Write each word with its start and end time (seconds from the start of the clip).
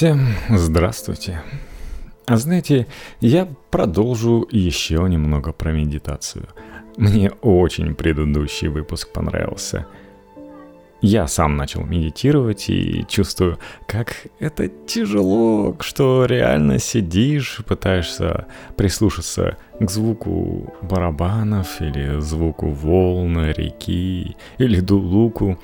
Всем 0.00 0.28
здравствуйте. 0.48 1.42
А 2.24 2.38
знаете, 2.38 2.86
я 3.20 3.46
продолжу 3.70 4.48
еще 4.50 5.06
немного 5.06 5.52
про 5.52 5.72
медитацию. 5.72 6.48
Мне 6.96 7.30
очень 7.42 7.94
предыдущий 7.94 8.68
выпуск 8.68 9.12
понравился. 9.12 9.84
Я 11.02 11.26
сам 11.26 11.58
начал 11.58 11.84
медитировать 11.84 12.70
и 12.70 13.04
чувствую, 13.10 13.58
как 13.86 14.14
это 14.38 14.68
тяжело, 14.68 15.76
что 15.80 16.24
реально 16.24 16.78
сидишь, 16.78 17.60
пытаешься 17.66 18.46
прислушаться 18.78 19.58
к 19.80 19.90
звуку 19.90 20.72
барабанов 20.80 21.78
или 21.82 22.18
звуку 22.20 22.70
волны, 22.70 23.52
реки 23.54 24.34
или 24.56 24.80
дулуку, 24.80 25.58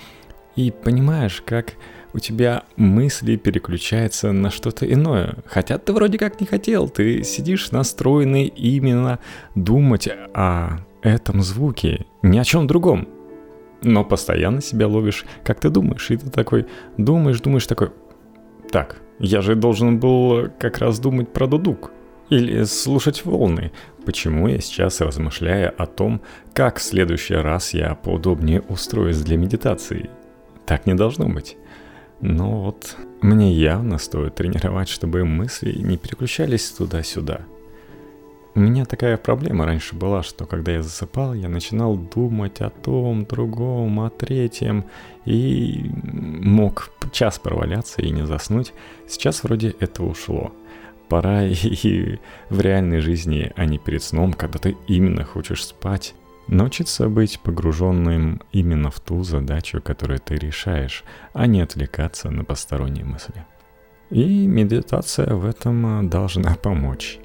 и 0.57 0.71
понимаешь, 0.71 1.43
как 1.47 1.73
у 2.17 2.19
тебя 2.19 2.63
мысли 2.77 3.37
переключаются 3.37 4.33
на 4.33 4.51
что-то 4.51 4.91
иное. 4.91 5.37
Хотя 5.45 5.77
ты 5.77 5.93
вроде 5.93 6.17
как 6.17 6.41
не 6.41 6.47
хотел, 6.47 6.89
ты 6.89 7.23
сидишь 7.23 7.73
настроенный 7.73 8.47
именно 8.47 9.19
думать 9.55 10.09
о 10.33 10.79
этом 11.03 11.43
звуке, 11.43 12.07
ни 12.23 12.39
о 12.39 12.45
чем 12.45 12.67
другом. 12.67 13.07
Но 13.83 14.03
постоянно 14.03 14.63
себя 14.63 14.89
ловишь, 14.89 15.27
как 15.45 15.61
ты 15.61 15.69
думаешь, 15.69 16.11
и 16.11 16.17
ты 16.17 16.31
такой 16.31 16.67
думаешь, 16.97 17.43
думаешь, 17.43 17.67
такой, 17.67 17.91
так, 18.73 18.97
я 19.19 19.43
же 19.43 19.55
должен 19.55 20.01
был 20.01 20.49
как 20.59 20.79
раз 20.79 20.99
думать 20.99 21.31
про 21.31 21.47
дудук. 21.47 21.93
Или 22.31 22.65
слушать 22.65 23.27
волны. 23.27 23.73
Почему 24.07 24.49
я 24.49 24.59
сейчас 24.59 25.03
размышляю 25.03 25.75
о 25.77 25.87
том, 25.87 26.23
как 26.55 26.79
в 26.79 26.83
следующий 26.83 27.35
раз 27.35 27.75
я 27.75 27.95
поудобнее 27.95 28.63
устроюсь 28.63 29.21
для 29.21 29.37
медитации? 29.37 30.09
Так 30.65 30.87
не 30.87 30.95
должно 30.95 31.29
быть. 31.29 31.57
Но 32.21 32.63
вот 32.63 32.97
мне 33.21 33.53
явно 33.53 33.99
стоит 33.99 34.37
тренировать, 34.37 34.89
чтобы 34.89 35.25
мысли 35.25 35.73
не 35.79 35.97
переключались 35.97 36.71
туда-сюда. 36.71 37.41
У 38.55 38.61
меня 38.61 38.87
такая 38.87 39.19
проблема 39.19 39.67
раньше 39.67 39.95
была, 39.95 40.23
что 40.23 40.47
когда 40.47 40.73
я 40.73 40.83
засыпал, 40.83 41.35
я 41.35 41.51
начинал 41.51 41.95
думать 41.95 42.63
о 42.63 42.71
том, 42.71 43.27
другом, 43.27 44.01
о 44.01 44.09
третьем, 44.09 44.87
и 45.27 45.91
мог 46.03 46.91
час 47.13 47.39
проваляться 47.39 48.01
и 48.01 48.09
не 48.09 48.27
заснуть. 48.27 48.73
Сейчас 49.07 49.45
вроде 49.45 49.75
это 49.79 50.05
ушло. 50.05 50.55
Пора 51.11 51.45
и 51.45 52.19
в 52.49 52.61
реальной 52.63 53.01
жизни, 53.01 53.53
а 53.57 53.67
не 53.67 53.79
перед 53.79 54.03
сном, 54.03 54.33
когда 54.33 54.59
ты 54.59 54.75
именно 54.89 55.23
хочешь 55.23 55.67
спать, 55.67 56.15
Научиться 56.49 57.09
быть 57.09 57.41
погруженным 57.41 58.41
именно 58.53 58.91
в 58.91 59.01
ту 59.01 59.25
задачу, 59.25 59.83
которую 59.83 60.21
ты 60.21 60.37
решаешь, 60.37 61.03
а 61.33 61.47
не 61.47 61.61
отвлекаться 61.61 62.31
на 62.31 62.45
посторонние 62.45 63.05
мысли. 63.05 63.45
И 64.11 64.47
медитация 64.47 65.35
в 65.35 65.45
этом 65.45 66.09
должна 66.09 66.55
помочь. 66.55 67.19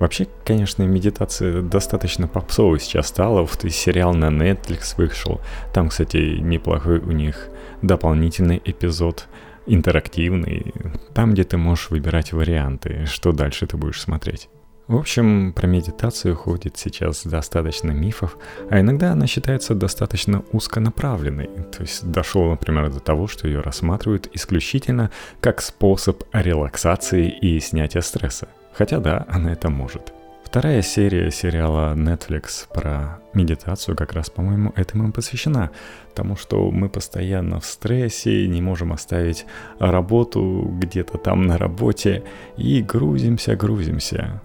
Вообще, 0.00 0.26
конечно, 0.44 0.82
медитация 0.82 1.62
достаточно 1.62 2.26
попсовой 2.26 2.80
сейчас 2.80 3.08
стала. 3.08 3.42
Вот 3.42 3.64
и 3.64 3.70
сериал 3.70 4.14
на 4.14 4.26
Netflix 4.26 4.96
вышел. 4.96 5.40
Там, 5.72 5.90
кстати, 5.90 6.38
неплохой 6.40 6.98
у 6.98 7.12
них 7.12 7.48
дополнительный 7.82 8.60
эпизод, 8.64 9.28
интерактивный. 9.66 10.72
Там, 11.12 11.32
где 11.32 11.44
ты 11.44 11.58
можешь 11.58 11.90
выбирать 11.90 12.32
варианты, 12.32 13.04
что 13.06 13.32
дальше 13.32 13.66
ты 13.66 13.76
будешь 13.76 14.00
смотреть. 14.00 14.48
В 14.86 14.96
общем, 14.96 15.54
про 15.54 15.66
медитацию 15.66 16.36
ходит 16.36 16.76
сейчас 16.76 17.24
достаточно 17.24 17.90
мифов, 17.90 18.36
а 18.68 18.80
иногда 18.80 19.12
она 19.12 19.26
считается 19.26 19.74
достаточно 19.74 20.44
узконаправленной. 20.52 21.48
То 21.72 21.80
есть 21.80 22.10
дошло, 22.10 22.50
например, 22.50 22.90
до 22.90 23.00
того, 23.00 23.26
что 23.26 23.48
ее 23.48 23.60
рассматривают 23.60 24.28
исключительно 24.34 25.10
как 25.40 25.62
способ 25.62 26.22
релаксации 26.34 27.30
и 27.30 27.60
снятия 27.60 28.02
стресса. 28.02 28.48
Хотя 28.74 28.98
да, 28.98 29.24
она 29.28 29.52
это 29.52 29.70
может. 29.70 30.12
Вторая 30.44 30.82
серия 30.82 31.30
сериала 31.30 31.94
Netflix 31.94 32.68
про 32.72 33.20
медитацию 33.32 33.96
как 33.96 34.12
раз, 34.12 34.28
по-моему, 34.28 34.74
этому 34.76 35.12
посвящена. 35.12 35.70
Тому, 36.14 36.36
что 36.36 36.70
мы 36.70 36.90
постоянно 36.90 37.58
в 37.58 37.64
стрессе, 37.64 38.46
не 38.46 38.60
можем 38.60 38.92
оставить 38.92 39.46
работу 39.78 40.70
где-то 40.78 41.16
там 41.16 41.46
на 41.46 41.56
работе 41.56 42.22
и 42.58 42.82
грузимся, 42.82 43.56
грузимся. 43.56 44.42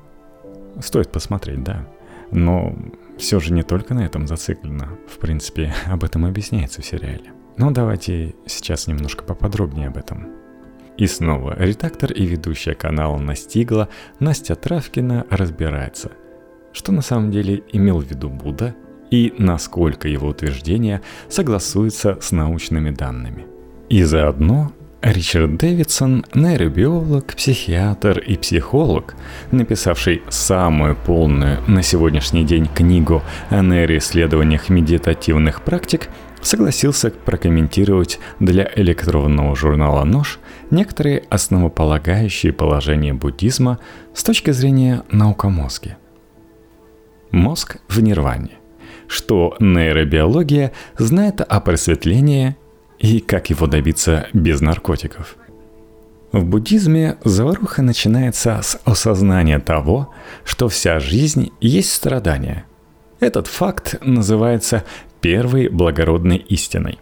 Стоит 0.82 1.12
посмотреть, 1.12 1.64
да. 1.64 1.88
Но 2.32 2.76
все 3.18 3.40
же 3.40 3.54
не 3.54 3.64
только 3.64 3.94
на 3.94 4.06
этом 4.06 4.28
зациклено. 4.28 4.88
В 5.08 5.18
принципе, 5.18 5.74
об 5.88 6.04
этом 6.04 6.26
объясняется 6.26 6.82
в 6.82 6.86
сериале. 6.86 7.34
Но 7.58 7.72
давайте 7.72 8.36
сейчас 8.46 8.88
немножко 8.88 9.24
поподробнее 9.24 9.88
об 9.88 9.98
этом. 9.98 10.30
И 10.98 11.08
снова 11.08 11.56
редактор 11.58 12.12
и 12.12 12.26
ведущая 12.26 12.74
канала 12.74 13.18
«Настигла» 13.18 13.90
Настя 14.20 14.56
Травкина 14.56 15.26
разбирается, 15.30 16.12
что 16.74 16.92
на 16.92 17.02
самом 17.02 17.32
деле 17.32 17.64
имел 17.72 18.00
в 18.00 18.06
виду 18.06 18.30
Будда 18.30 18.76
и 19.10 19.34
насколько 19.38 20.08
его 20.08 20.28
утверждения 20.28 21.02
согласуются 21.30 22.18
с 22.22 22.32
научными 22.32 22.92
данными. 22.92 23.46
И 23.88 24.04
заодно 24.04 24.72
Ричард 25.02 25.56
Дэвидсон– 25.56 26.26
нейробиолог, 26.34 27.34
психиатр 27.34 28.20
и 28.20 28.36
психолог, 28.36 29.16
написавший 29.50 30.24
самую 30.28 30.98
полную 30.98 31.62
на 31.68 31.82
сегодняшний 31.84 32.44
день 32.44 32.68
книгу 32.68 33.22
о 33.50 33.62
нейроисследованиях 33.62 34.68
медитативных 34.68 35.62
практик, 35.62 36.10
согласился 36.42 37.12
прокомментировать 37.12 38.20
для 38.42 38.70
электронного 38.76 39.56
журнала 39.56 40.04
«Нож» 40.04 40.38
некоторые 40.70 41.24
основополагающие 41.30 42.52
положения 42.52 43.14
буддизма 43.14 43.80
с 44.14 44.22
точки 44.22 44.52
зрения 44.52 45.04
наукомозги. 45.12 45.96
Мозг 47.32 47.78
в 47.88 48.02
нирване. 48.02 48.52
Что 49.08 49.56
нейробиология 49.62 50.74
знает 50.98 51.40
о 51.40 51.62
просветлении– 51.62 52.58
и 53.00 53.20
как 53.20 53.50
его 53.50 53.68
добиться 53.68 54.28
без 54.34 54.62
наркотиков. 54.62 55.36
В 56.32 56.44
буддизме 56.44 57.18
заваруха 57.24 57.82
начинается 57.82 58.60
с 58.62 58.80
осознания 58.86 59.60
того, 59.60 60.14
что 60.44 60.70
вся 60.70 61.00
жизнь 61.00 61.52
есть 61.60 61.92
страдание. 61.92 62.66
Этот 63.20 63.48
факт 63.48 63.96
называется 64.02 64.84
первой 65.22 65.70
благородной 65.70 66.38
истиной. 66.38 67.00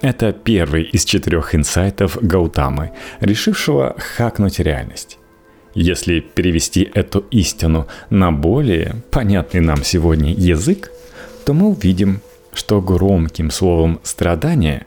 Это 0.00 0.32
первый 0.32 0.84
из 0.84 1.04
четырех 1.04 1.54
инсайтов 1.54 2.16
Гаутамы, 2.22 2.92
решившего 3.20 3.96
хакнуть 3.98 4.60
реальность. 4.60 5.18
Если 5.74 6.20
перевести 6.20 6.90
эту 6.94 7.20
истину 7.30 7.86
на 8.08 8.32
более 8.32 8.96
понятный 9.10 9.60
нам 9.60 9.84
сегодня 9.84 10.32
язык, 10.32 10.90
то 11.44 11.52
мы 11.52 11.68
увидим, 11.68 12.22
что 12.54 12.80
громким 12.80 13.50
словом 13.50 14.00
«страдание» 14.02 14.86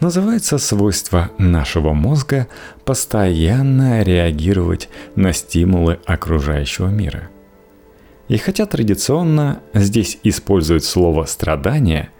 называется 0.00 0.58
свойство 0.58 1.30
нашего 1.38 1.92
мозга 1.92 2.48
постоянно 2.84 4.02
реагировать 4.02 4.88
на 5.16 5.32
стимулы 5.32 5.98
окружающего 6.06 6.88
мира. 6.88 7.28
И 8.28 8.36
хотя 8.36 8.66
традиционно 8.66 9.60
здесь 9.74 10.18
используют 10.22 10.84
слово 10.84 11.24
«страдание», 11.24 12.10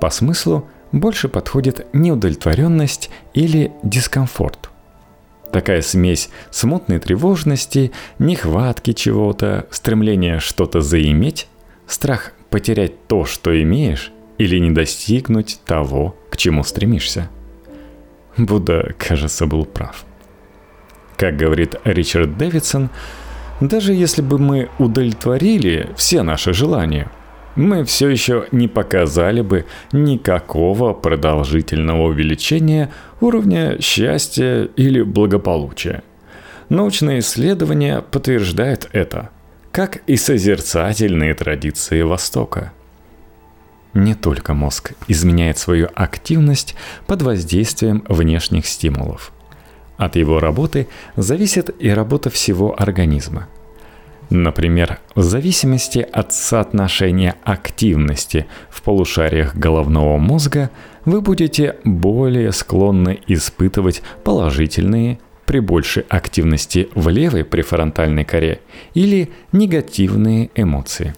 по 0.00 0.10
смыслу 0.10 0.68
больше 0.92 1.28
подходит 1.28 1.86
неудовлетворенность 1.94 3.10
или 3.32 3.72
дискомфорт. 3.82 4.70
Такая 5.52 5.80
смесь 5.80 6.28
смутной 6.50 6.98
тревожности, 6.98 7.92
нехватки 8.18 8.92
чего-то, 8.92 9.66
стремления 9.70 10.38
что-то 10.38 10.82
заиметь, 10.82 11.48
страх 11.86 12.32
потерять 12.50 13.06
то, 13.06 13.24
что 13.24 13.60
имеешь, 13.62 14.12
или 14.38 14.58
не 14.58 14.70
достигнуть 14.70 15.60
того, 15.64 16.14
к 16.36 16.38
чему 16.38 16.64
стремишься. 16.64 17.30
Будда, 18.36 18.94
кажется, 18.98 19.46
был 19.46 19.64
прав. 19.64 20.04
Как 21.16 21.34
говорит 21.38 21.76
Ричард 21.84 22.36
Дэвидсон, 22.36 22.90
даже 23.60 23.94
если 23.94 24.20
бы 24.20 24.38
мы 24.38 24.68
удовлетворили 24.78 25.88
все 25.96 26.22
наши 26.22 26.52
желания, 26.52 27.10
мы 27.54 27.84
все 27.84 28.10
еще 28.10 28.48
не 28.52 28.68
показали 28.68 29.40
бы 29.40 29.64
никакого 29.92 30.92
продолжительного 30.92 32.02
увеличения 32.08 32.90
уровня 33.22 33.80
счастья 33.80 34.68
или 34.76 35.00
благополучия. 35.00 36.02
Научные 36.68 37.20
исследования 37.20 38.02
подтверждают 38.02 38.90
это, 38.92 39.30
как 39.72 40.02
и 40.06 40.16
созерцательные 40.16 41.32
традиции 41.32 42.02
Востока– 42.02 42.72
не 43.96 44.14
только 44.14 44.54
мозг 44.54 44.92
изменяет 45.08 45.58
свою 45.58 45.88
активность 45.94 46.76
под 47.06 47.22
воздействием 47.22 48.04
внешних 48.08 48.66
стимулов. 48.66 49.32
От 49.96 50.16
его 50.16 50.38
работы 50.38 50.88
зависит 51.16 51.70
и 51.78 51.88
работа 51.88 52.30
всего 52.30 52.74
организма. 52.80 53.48
Например, 54.28 54.98
в 55.14 55.22
зависимости 55.22 56.00
от 56.00 56.32
соотношения 56.32 57.36
активности 57.44 58.46
в 58.70 58.82
полушариях 58.82 59.54
головного 59.54 60.18
мозга 60.18 60.70
вы 61.04 61.20
будете 61.20 61.76
более 61.84 62.52
склонны 62.52 63.20
испытывать 63.26 64.02
положительные, 64.24 65.18
при 65.46 65.60
большей 65.60 66.04
активности 66.08 66.88
в 66.96 67.08
левой 67.08 67.44
префронтальной 67.44 68.24
коре 68.24 68.60
или 68.94 69.30
негативные 69.52 70.50
эмоции 70.56 71.14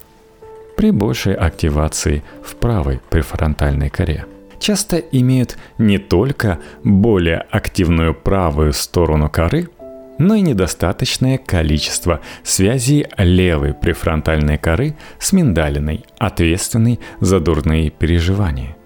при 0.79 0.91
большей 0.91 1.33
активации 1.33 2.23
в 2.41 2.55
правой 2.55 3.01
префронтальной 3.09 3.89
коре 3.89 4.25
часто 4.59 4.95
имеют 4.95 5.57
не 5.77 5.97
только 5.97 6.59
более 6.85 7.39
активную 7.51 8.15
правую 8.15 8.71
сторону 8.71 9.29
коры, 9.29 9.67
но 10.19 10.35
и 10.35 10.41
недостаточное 10.41 11.37
количество 11.37 12.21
связей 12.43 13.07
левой 13.17 13.73
префронтальной 13.73 14.57
коры 14.57 14.95
с 15.19 15.33
миндалиной, 15.33 16.05
ответственной 16.17 17.01
за 17.19 17.41
дурные 17.41 17.89
переживания. 17.89 18.77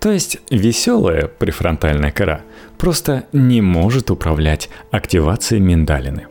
То 0.00 0.12
есть 0.12 0.36
веселая 0.50 1.26
префронтальная 1.26 2.12
кора 2.12 2.42
просто 2.76 3.24
не 3.32 3.62
может 3.62 4.10
управлять 4.10 4.68
активацией 4.90 5.62
миндалины. 5.62 6.26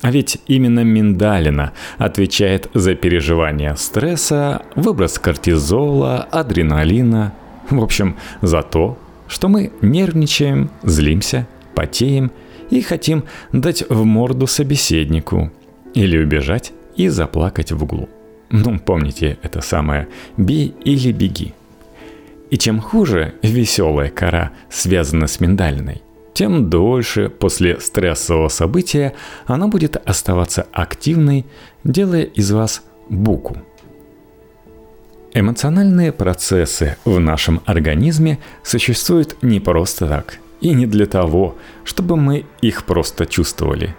А 0.00 0.10
ведь 0.10 0.38
именно 0.46 0.84
миндалина 0.84 1.72
отвечает 1.98 2.70
за 2.72 2.94
переживание 2.94 3.74
стресса, 3.76 4.62
выброс 4.76 5.18
кортизола, 5.18 6.22
адреналина, 6.30 7.34
в 7.68 7.82
общем, 7.82 8.16
за 8.40 8.62
то, 8.62 8.98
что 9.26 9.48
мы 9.48 9.72
нервничаем, 9.82 10.70
злимся, 10.82 11.46
потеем 11.74 12.30
и 12.70 12.80
хотим 12.80 13.24
дать 13.52 13.84
в 13.88 14.04
морду 14.04 14.46
собеседнику 14.46 15.50
или 15.94 16.18
убежать 16.18 16.72
и 16.96 17.08
заплакать 17.08 17.72
в 17.72 17.82
углу. 17.82 18.08
Ну, 18.50 18.78
помните 18.78 19.38
это 19.42 19.60
самое 19.60 20.08
«бей 20.36 20.74
или 20.84 21.12
беги». 21.12 21.54
И 22.50 22.56
чем 22.56 22.80
хуже 22.80 23.34
веселая 23.42 24.08
кора 24.08 24.52
связана 24.70 25.26
с 25.26 25.38
миндальной, 25.40 26.00
тем 26.38 26.70
дольше 26.70 27.30
после 27.30 27.80
стрессового 27.80 28.46
события 28.46 29.12
она 29.46 29.66
будет 29.66 29.96
оставаться 29.96 30.68
активной, 30.70 31.44
делая 31.82 32.22
из 32.22 32.52
вас 32.52 32.84
буку. 33.08 33.56
Эмоциональные 35.34 36.12
процессы 36.12 36.96
в 37.04 37.18
нашем 37.18 37.60
организме 37.66 38.38
существуют 38.62 39.42
не 39.42 39.58
просто 39.58 40.06
так 40.06 40.38
и 40.60 40.74
не 40.74 40.86
для 40.86 41.06
того, 41.06 41.56
чтобы 41.82 42.16
мы 42.16 42.46
их 42.62 42.84
просто 42.84 43.26
чувствовали. 43.26 43.96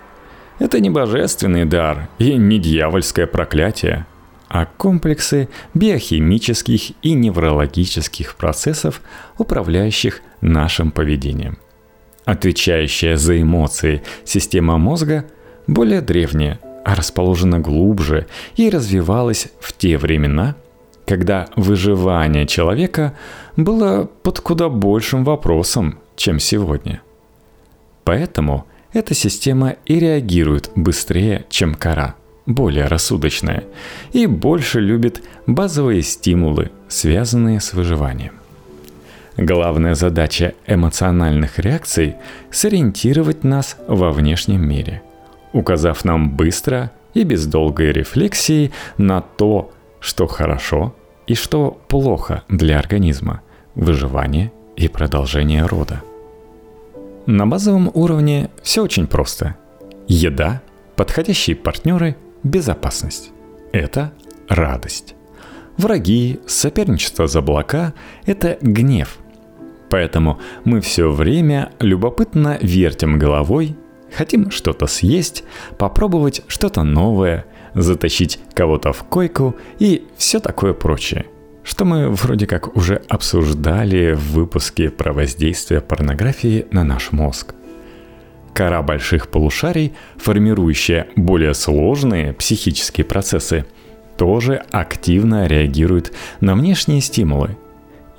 Это 0.59 0.80
не 0.80 0.89
божественный 0.89 1.65
дар 1.65 2.07
и 2.19 2.36
не 2.36 2.57
дьявольское 2.57 3.27
проклятие– 3.27 4.06
а 4.51 4.65
комплексы 4.65 5.47
биохимических 5.75 6.94
и 7.03 7.13
неврологических 7.13 8.36
процессов, 8.36 9.01
управляющих 9.38 10.21
нашим 10.41 10.89
поведением. 10.89 11.59
Отвечающая 12.29 13.17
за 13.17 13.41
эмоции 13.41 14.03
система 14.23 14.77
мозга 14.77 15.25
более 15.65 15.99
древняя, 15.99 16.59
а 16.85 16.93
расположена 16.93 17.59
глубже 17.59 18.27
и 18.55 18.69
развивалась 18.69 19.47
в 19.59 19.75
те 19.75 19.97
времена, 19.97 20.55
когда 21.07 21.47
выживание 21.55 22.45
человека 22.45 23.15
было 23.57 24.07
под 24.21 24.41
куда 24.41 24.69
большим 24.69 25.23
вопросом, 25.23 25.97
чем 26.15 26.37
сегодня. 26.37 27.01
Поэтому 28.03 28.67
эта 28.93 29.15
система 29.15 29.77
и 29.87 29.99
реагирует 29.99 30.69
быстрее, 30.75 31.47
чем 31.49 31.73
кора– 31.73 32.13
более 32.45 32.85
рассудочная 32.85 33.63
и 34.13 34.27
больше 34.27 34.79
любит 34.79 35.23
базовые 35.47 36.03
стимулы, 36.03 36.69
связанные 36.89 37.59
с 37.59 37.73
выживанием. 37.73 38.38
Главная 39.41 39.95
задача 39.95 40.53
эмоциональных 40.68 41.59
реакций– 41.59 42.18
сориентировать 42.51 43.45
нас 43.45 43.77
во 43.88 44.12
внешнем 44.12 44.68
мире, 44.68 45.01
указав 45.53 46.03
нам 46.03 46.36
быстро 46.36 46.91
и 47.13 47.24
без 47.24 47.45
долгой 47.45 47.94
рефлексии 47.94 48.74
на 48.97 49.21
то, 49.21 49.71
что 50.01 50.27
хорошо 50.27 50.94
и 51.25 51.36
что 51.36 51.80
плохо 51.88 52.44
для 52.50 52.80
организма, 52.80 53.39
выживания 53.75 54.51
и 54.75 54.89
продолжения 54.89 55.65
рода. 55.65 56.01
На 57.25 57.47
базовом 57.47 57.89
уровне 57.94 58.50
все 58.62 58.83
очень 58.83 59.07
просто. 59.07 59.56
Еда, 60.09 60.62
подходящие 60.97 61.56
партнеры– 61.56 62.18
безопасность. 62.44 63.31
Это 63.71 64.12
радость. 64.50 65.15
Враги, 65.77 66.41
соперничество 66.45 67.27
за 67.27 67.39
облака– 67.39 67.94
это 68.25 68.57
гнев. 68.59 69.18
Поэтому 69.89 70.39
мы 70.63 70.81
все 70.81 71.09
время 71.09 71.71
любопытно 71.80 72.57
вертим 72.62 73.18
головой, 73.18 73.75
хотим 74.15 74.51
что-то 74.51 74.88
съесть, 74.88 75.44
попробовать 75.77 76.41
что-то 76.47 76.83
новое, 76.83 77.45
затащить 77.74 78.39
кого-то 78.53 78.94
в 78.94 79.03
койку 79.03 79.56
и 79.80 80.06
все 80.18 80.39
такое 80.39 80.74
прочее– 80.74 81.25
что 81.62 81.86
мы 81.86 82.09
вроде 82.09 82.47
как 82.47 82.75
уже 82.75 83.01
обсуждали 83.09 84.13
в 84.13 84.31
выпуске 84.31 84.89
про 84.89 85.13
воздействие 85.13 85.81
порнографии 85.81 86.65
на 86.71 86.83
наш 86.83 87.12
мозг 87.12 87.53
кора 88.59 88.81
больших 88.81 89.30
полушарий, 89.30 89.94
формирующая 90.18 91.07
более 91.15 91.53
сложные 91.53 92.33
психические 92.33 93.06
процессы, 93.06 93.65
тоже 94.18 94.63
активно 94.71 95.47
реагирует 95.47 96.13
на 96.41 96.56
внешние 96.56 97.00
стимулы. 97.00 97.57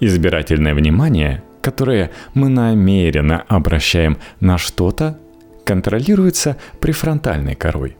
Избирательное 0.00 0.75
внимание, 0.75 1.43
которое 1.60 2.10
мы 2.34 2.48
намеренно 2.48 3.44
обращаем 3.48 4.18
на 4.40 4.58
что-то, 4.58 5.18
контролируется 5.64 6.56
префронтальной 6.80 7.54
корой. 7.54 7.96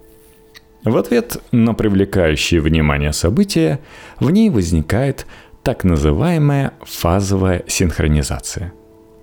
В 0.85 0.97
ответ 0.97 1.37
на 1.53 1.75
привлекающее 1.75 2.61
внимание 2.61 3.13
события 3.13 3.81
в 4.19 4.31
ней 4.31 4.49
возникает 4.49 5.27
так 5.63 5.85
называемая 5.85 6.73
фазовая 6.83 7.65
синхронизация– 7.67 8.73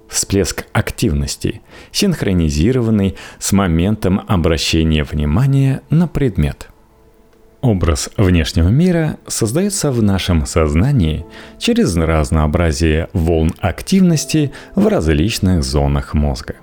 всплеск 0.08 0.66
активности, 0.72 1.62
синхронизированный 1.92 3.16
с 3.40 3.52
моментом 3.52 4.22
обращения 4.28 5.04
внимания 5.04 5.82
на 5.90 6.08
предмет. 6.08 6.70
Образ 7.62 8.10
внешнего 8.18 8.70
мира 8.70 9.18
создается 9.28 9.92
в 9.92 10.04
нашем 10.04 10.46
сознании 10.46 11.26
через 11.58 11.96
разнообразие 11.96 13.10
волн 13.14 13.54
активности 13.60 14.52
в 14.76 14.88
различных 14.88 15.64
зонах 15.64 16.14
мозга. 16.14 16.56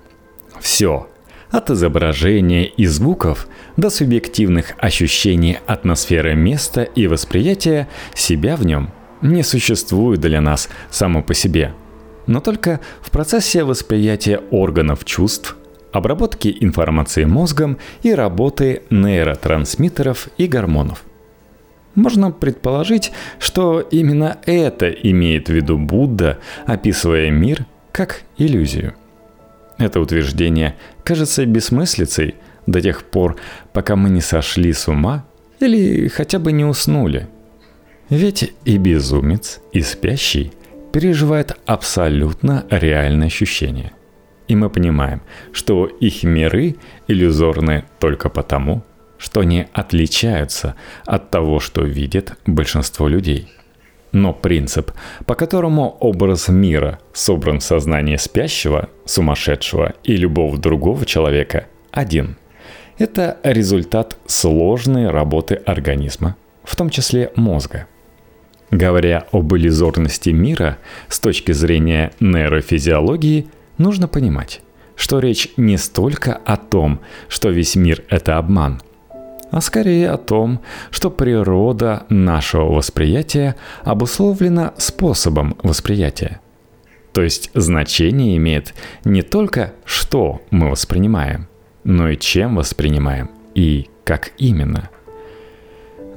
Все, 0.61 1.08
от 1.51 1.70
изображения 1.70 2.67
и 2.67 2.86
звуков 2.86 3.48
до 3.77 3.91
субъективных 3.91 4.74
ощущений 4.79 5.58
атмосферы 5.67 6.34
места 6.34 6.82
и 6.82 7.06
восприятия 7.06 7.89
себя 8.15 8.56
в 8.56 8.65
нем 8.65 8.91
не 9.20 9.43
существует 9.43 10.20
для 10.20 10.41
нас 10.41 10.69
само 10.91 11.22
по 11.22 11.34
себе– 11.34 11.74
но 12.27 12.41
только 12.41 12.81
в 13.03 13.10
процессе 13.10 13.65
восприятия 13.65 14.41
органов 14.51 15.05
чувств, 15.05 15.56
обработки 15.94 16.56
информации 16.60 17.24
мозгом 17.24 17.79
и 18.03 18.13
работы 18.13 18.82
нейротрансмиттеров 18.91 20.29
и 20.36 20.46
гормонов. 20.46 21.05
Можно 21.94 22.32
предположить, 22.32 23.13
что 23.39 23.81
именно 23.81 24.39
это 24.44 24.91
имеет 24.91 25.48
в 25.48 25.53
виду 25.53 25.79
Будда, 25.79 26.39
описывая 26.67 27.31
мир 27.31 27.67
как 27.93 28.22
иллюзию. 28.36 28.94
Это 29.79 30.01
утверждение 30.01 30.74
кажется 31.05 31.46
бессмыслицей 31.46 32.34
до 32.67 32.81
тех 32.81 33.05
пор, 33.05 33.36
пока 33.72 33.94
мы 33.94 34.10
не 34.10 34.20
сошли 34.20 34.72
с 34.72 34.89
ума 34.89 35.24
или 35.60 36.08
хотя 36.08 36.41
бы 36.41 36.51
не 36.51 36.65
уснули. 36.65 37.29
Ведь 38.10 38.53
и 38.65 38.77
безумец, 38.79 39.60
и 39.72 39.81
спящий– 39.81 40.53
переживает 40.94 41.56
абсолютно 41.67 42.67
реальное 42.70 43.27
ощущение. 43.27 43.91
И 44.48 44.55
мы 44.55 44.69
понимаем, 44.69 45.22
что 45.53 45.86
их 45.86 46.22
миры 46.22 46.77
иллюзорны 47.08 47.84
только 47.98 48.29
потому, 48.29 48.82
что 49.19 49.41
они 49.41 49.67
отличаются 49.72 50.74
от 51.06 51.31
того, 51.31 51.60
что 51.60 51.82
видит 51.82 52.34
большинство 52.46 53.08
людей. 53.08 53.48
Но 54.13 54.32
принцип, 54.32 54.93
по 55.27 55.34
которому 55.34 55.96
образ 56.01 56.48
мира 56.48 57.01
собран 57.13 57.58
в 57.60 57.65
сознании 57.65 58.17
спящего, 58.17 58.91
сумасшедшего 59.06 59.94
и 60.05 60.17
любого 60.17 60.58
другого 60.58 61.05
человека, 61.05 61.67
один. 61.91 62.36
Это 62.98 63.39
результат 63.43 64.17
сложной 64.27 65.10
работы 65.10 65.55
организма, 65.55 66.36
в 66.63 66.77
том 66.77 66.91
числе 66.91 67.32
мозга– 67.34 67.86
Говоря 68.74 69.24
об 69.31 69.55
иллюзорности 69.55 70.31
мира 70.31 70.79
с 71.08 71.20
точки 71.20 71.53
зрения 71.53 72.10
нейрофизиологии, 72.19 73.46
нужно 73.78 74.08
понимать, 74.08 74.62
что 74.96 75.19
речь 75.19 75.48
не 75.56 75.76
столько 75.76 76.34
о 76.44 76.56
том, 76.56 77.00
что 77.28 77.50
весь 77.50 77.76
мир– 77.76 78.04
это 78.08 78.38
обман, 78.38 78.81
а 79.50 79.60
скорее 79.60 80.10
о 80.10 80.16
том, 80.16 80.60
что 80.90 81.10
природа 81.10 82.04
нашего 82.08 82.72
восприятия 82.72 83.56
обусловлена 83.84 84.74
способом 84.78 85.56
восприятия. 85.62 86.40
То 87.12 87.22
есть 87.22 87.50
значение 87.54 88.36
имеет 88.36 88.74
не 89.04 89.22
только 89.22 89.72
что 89.84 90.43
мы 90.50 90.70
воспринимаем, 90.70 91.46
но 91.84 92.08
и 92.08 92.16
чем 92.16 92.56
воспринимаем 92.56 93.31
и 93.54 93.88
как 94.02 94.32
именно. 94.38 94.90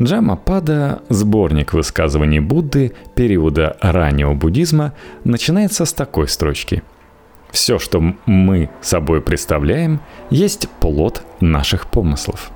Джамапада, 0.02 1.02
сборник 1.10 1.74
высказываний 1.74 2.40
Будды 2.40 2.94
периода 3.16 3.78
раннего 3.82 4.34
буддизма, 4.34 4.94
начинается 5.24 5.86
с 5.86 5.94
такой 5.94 6.28
строчки. 6.28 6.84
Все, 7.52 7.80
что 7.80 8.02
мы 8.26 8.70
собой 8.82 9.22
представляем, 9.22 10.02
есть 10.30 10.70
плод 10.80 11.24
наших 11.40 11.88
помыслов. 11.88 12.52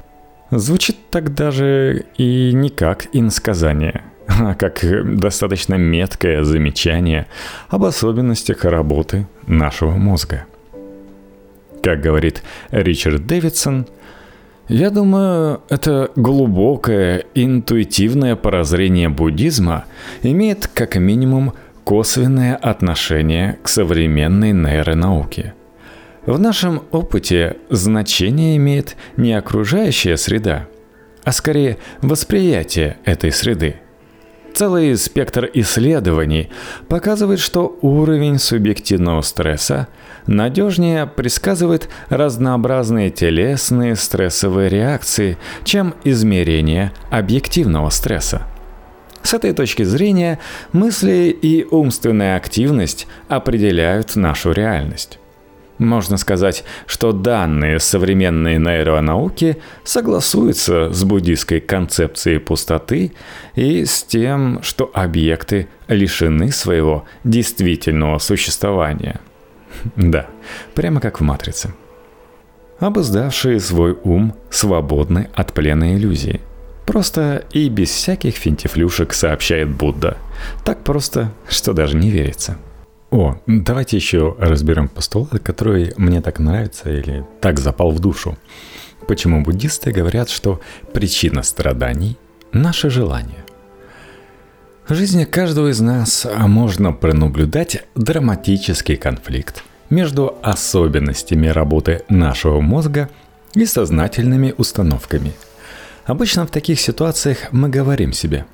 Звучит 0.52 0.98
так 1.10 1.34
даже 1.34 2.06
и 2.18 2.52
не 2.54 2.70
как 2.70 3.08
инсказание, 3.14 4.04
а 4.28 4.54
как 4.56 4.84
достаточно 5.18 5.76
меткое 5.76 6.44
замечание 6.44 7.28
об 7.70 7.86
особенностях 7.86 8.66
работы 8.66 9.28
нашего 9.48 9.92
мозга. 9.92 10.46
Как 11.82 12.02
говорит 12.02 12.44
Ричард 12.72 13.26
Дэвидсон– 13.26 13.88
я 14.72 14.90
думаю, 14.90 15.60
это 15.68 16.12
глубокое 16.16 17.26
интуитивное 17.36 18.38
прозрение 18.38 19.10
буддизма 19.10 19.84
имеет 20.24 20.68
как 20.68 20.96
минимум 20.96 21.56
косвенное 21.84 22.56
отношение 22.56 23.60
к 23.64 23.68
современной 23.68 24.52
нейронауке. 24.52 25.54
В 26.26 26.40
нашем 26.40 26.84
опыте 26.92 27.58
значение 27.70 28.58
имеет 28.58 28.96
не 29.18 29.34
окружающая 29.34 30.18
среда, 30.18 30.68
а 31.24 31.32
скорее 31.32 31.78
восприятие 32.02 32.98
этой 33.06 33.32
среды– 33.32 33.78
Целый 34.54 34.98
спектр 34.98 35.50
исследований 35.54 36.50
показывает, 36.90 37.40
что 37.40 37.78
уровень 37.82 38.38
субъективного 38.38 39.22
стресса 39.22 39.88
надежнее 40.28 41.08
предсказывает 41.08 41.90
разнообразные 42.10 43.10
телесные 43.10 43.96
стрессовые 43.96 44.70
реакции, 44.70 45.38
чем 45.64 45.96
измерение 46.04 46.92
объективного 47.10 47.90
стресса. 47.90 48.48
С 49.24 49.34
этой 49.34 49.54
точки 49.54 49.84
зрения 49.84 50.40
мысли 50.74 51.36
и 51.42 51.66
умственная 51.70 52.36
активность 52.36 53.08
определяют 53.28 54.16
нашу 54.16 54.52
реальность. 54.52 55.20
Можно 55.78 56.18
сказать, 56.18 56.64
что 56.86 57.12
данные 57.12 57.80
современной 57.80 58.60
нейронауки 58.60 59.58
согласуются 59.84 60.92
с 60.94 61.04
буддийской 61.04 61.60
концепцией 61.60 62.38
пустоты 62.38 63.14
и 63.56 63.84
с 63.86 64.04
тем, 64.04 64.62
что 64.62 64.92
объекты 64.94 65.70
лишены 65.88 66.52
своего 66.52 67.06
действительного 67.24 68.20
существования. 68.20 69.22
Да, 69.96 70.28
прямо 70.76 71.00
как 71.00 71.20
в 71.20 71.24
«Матрице». 71.24 71.74
Обуздавшие 72.78 73.60
свой 73.60 73.98
ум 74.04 74.36
свободны 74.52 75.30
от 75.34 75.54
плена 75.54 75.96
иллюзии. 75.96 76.42
Просто 76.92 77.46
и 77.54 77.70
без 77.70 77.90
всяких 77.90 78.36
финтифлюшек 78.36 79.14
сообщает 79.14 79.70
Будда. 79.70 80.18
Так 80.66 80.84
просто, 80.84 81.32
что 81.48 81.74
даже 81.74 81.96
не 81.96 82.10
верится– 82.10 82.58
о, 83.12 83.36
давайте 83.46 83.98
еще 83.98 84.38
разберем 84.40 84.88
постулат, 84.88 85.42
который 85.44 85.94
мне 85.98 86.22
так 86.22 86.40
нравится 86.40 86.90
или 86.90 87.26
так 87.42 87.60
запал 87.60 87.92
в 87.92 88.00
душу. 88.00 88.38
Почему 89.06 89.44
буддисты 89.44 89.92
говорят, 89.92 90.30
что 90.30 90.62
причина 90.94 91.44
страданий– 91.44 92.18
наше 92.54 92.90
желание? 92.90 93.44
В 94.88 94.96
жизни 94.96 95.26
каждого 95.26 95.72
из 95.72 95.82
нас 95.82 96.26
можно 96.48 96.94
пронаблюдать 96.94 97.84
драматический 97.96 98.96
конфликт 98.96 99.62
между 99.90 100.38
особенностями 100.42 101.48
работы 101.48 102.04
нашего 102.08 102.62
мозга 102.62 103.10
и 103.56 103.66
сознательными 103.66 104.54
установками. 104.58 105.34
Обычно 106.06 106.46
в 106.46 106.52
таких 106.52 106.80
ситуациях 106.80 107.52
мы 107.52 107.70
говорим 107.70 108.14
себе 108.14 108.46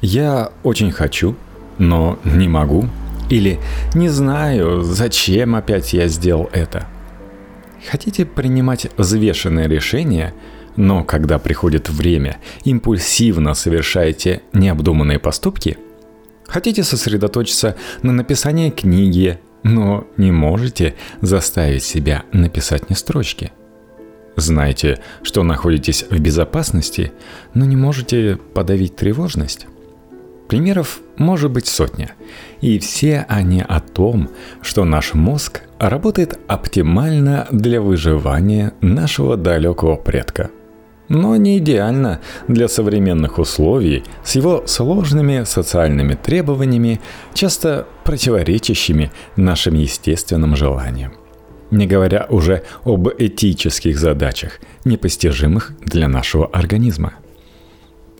«Я 0.00 0.50
очень 0.62 0.90
хочу, 0.90 1.36
но 1.78 2.18
не 2.24 2.48
могу, 2.48 2.88
или 3.30 3.58
«не 3.94 4.08
знаю, 4.08 4.82
зачем 4.82 5.54
опять 5.54 5.92
я 5.92 6.08
сделал 6.08 6.50
это». 6.52 6.86
Хотите 7.90 8.24
принимать 8.26 8.88
взвешенные 8.96 9.68
решения, 9.68 10.34
но 10.76 11.04
когда 11.04 11.38
приходит 11.38 11.88
время, 11.88 12.38
импульсивно 12.64 13.54
совершаете 13.54 14.42
необдуманные 14.52 15.18
поступки? 15.18 15.78
Хотите 16.46 16.82
сосредоточиться 16.82 17.76
на 18.02 18.12
написании 18.12 18.70
книги, 18.70 19.38
но 19.62 20.06
не 20.16 20.32
можете 20.32 20.94
заставить 21.20 21.82
себя 21.82 22.24
написать 22.32 22.90
ни 22.90 22.94
строчки? 22.94 23.52
Знаете, 24.38 25.00
что 25.24 25.42
находитесь 25.42 26.04
в 26.08 26.16
безопасности, 26.20 27.10
но 27.54 27.64
не 27.64 27.74
можете 27.74 28.38
подавить 28.54 28.94
тревожность? 28.94 29.66
Примеров 30.46 31.00
может 31.16 31.50
быть 31.50 31.66
сотня. 31.66 32.12
И 32.60 32.78
все 32.78 33.26
они 33.28 33.64
о 33.68 33.80
том, 33.80 34.30
что 34.62 34.84
наш 34.84 35.14
мозг 35.14 35.62
работает 35.80 36.38
оптимально 36.46 37.48
для 37.50 37.80
выживания 37.80 38.74
нашего 38.80 39.36
далекого 39.36 39.96
предка. 39.96 40.50
Но 41.08 41.34
не 41.34 41.58
идеально 41.58 42.20
для 42.46 42.68
современных 42.68 43.40
условий 43.40 44.04
с 44.22 44.36
его 44.36 44.68
сложными 44.68 45.42
социальными 45.42 46.14
требованиями, 46.14 47.00
часто 47.34 47.88
противоречащими 48.04 49.10
нашим 49.34 49.74
естественным 49.74 50.54
желаниям. 50.54 51.17
Не 51.70 51.86
говоря 51.86 52.26
уже 52.30 52.64
об 52.84 53.08
этических 53.18 53.98
задачах, 53.98 54.60
непостижимых 54.84 55.72
для 55.84 56.08
нашего 56.08 56.46
организма– 56.46 57.14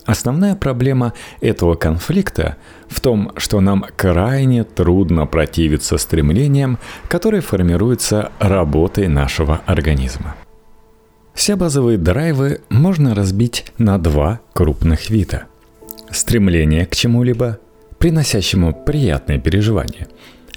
Основная 0.09 0.57
проблема 0.57 1.13
этого 1.43 1.75
конфликта 1.75 2.57
в 2.89 2.99
том, 2.99 3.33
что 3.37 3.61
нам 3.61 3.85
крайне 3.95 4.65
трудно 4.65 5.27
противиться 5.27 5.99
стремлениям, 5.99 6.79
которые 7.09 7.43
формируются 7.43 8.33
работой 8.39 9.07
нашего 9.09 9.61
организма. 9.67 10.35
Все 11.35 11.57
базовые 11.57 11.99
драйвы 11.99 12.63
можно 12.71 13.15
разбить 13.15 13.67
на 13.77 13.99
два 13.99 14.41
крупных 14.55 15.11
вида. 15.11 15.45
Стремление 16.11 16.87
к 16.87 16.97
чему-либо, 16.97 17.59
приносящему 17.99 18.73
приятные 18.73 19.39
переживания, 19.39 20.09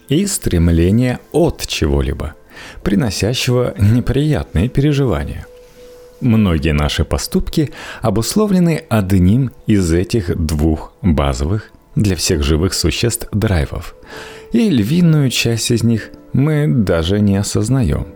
и 0.07 0.25
стремление 0.27 1.19
от 1.33 1.67
чего-либо, 1.67 2.36
приносящего 2.83 3.73
неприятные 3.77 4.69
переживания. 4.69 5.45
Многие 6.21 6.73
наши 6.73 7.03
поступки 7.03 7.71
обусловлены 8.01 8.83
одним 8.89 9.51
из 9.65 9.91
этих 9.91 10.37
двух 10.37 10.93
базовых 11.01 11.71
для 11.95 12.15
всех 12.15 12.43
живых 12.43 12.73
существ 12.73 13.27
драйвов. 13.31 13.95
И 14.51 14.69
львиную 14.69 15.29
часть 15.29 15.71
из 15.71 15.83
них 15.83 16.11
мы 16.33 16.67
даже 16.67 17.19
не 17.19 17.37
осознаем. 17.37 18.07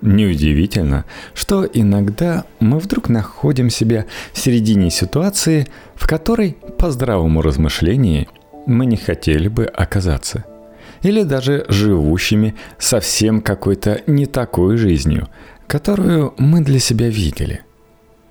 Неудивительно, 0.00 1.04
что 1.34 1.66
иногда 1.66 2.44
мы 2.60 2.78
вдруг 2.78 3.08
находим 3.08 3.68
себя 3.68 4.06
в 4.32 4.38
середине 4.38 4.90
ситуации, 4.90 5.66
в 5.94 6.08
которой, 6.08 6.56
по 6.78 6.90
здравому 6.90 7.42
размышлению, 7.42 8.26
мы 8.66 8.86
не 8.86 8.96
хотели 8.96 9.48
бы 9.48 9.66
оказаться. 9.66 10.44
Или 11.02 11.22
даже 11.22 11.64
живущими 11.68 12.54
совсем 12.78 13.40
какой-то 13.40 14.02
не 14.06 14.26
такой 14.26 14.76
жизнью, 14.76 15.28
которую 15.66 16.34
мы 16.38 16.60
для 16.60 16.78
себя 16.78 17.08
видели. 17.08 17.62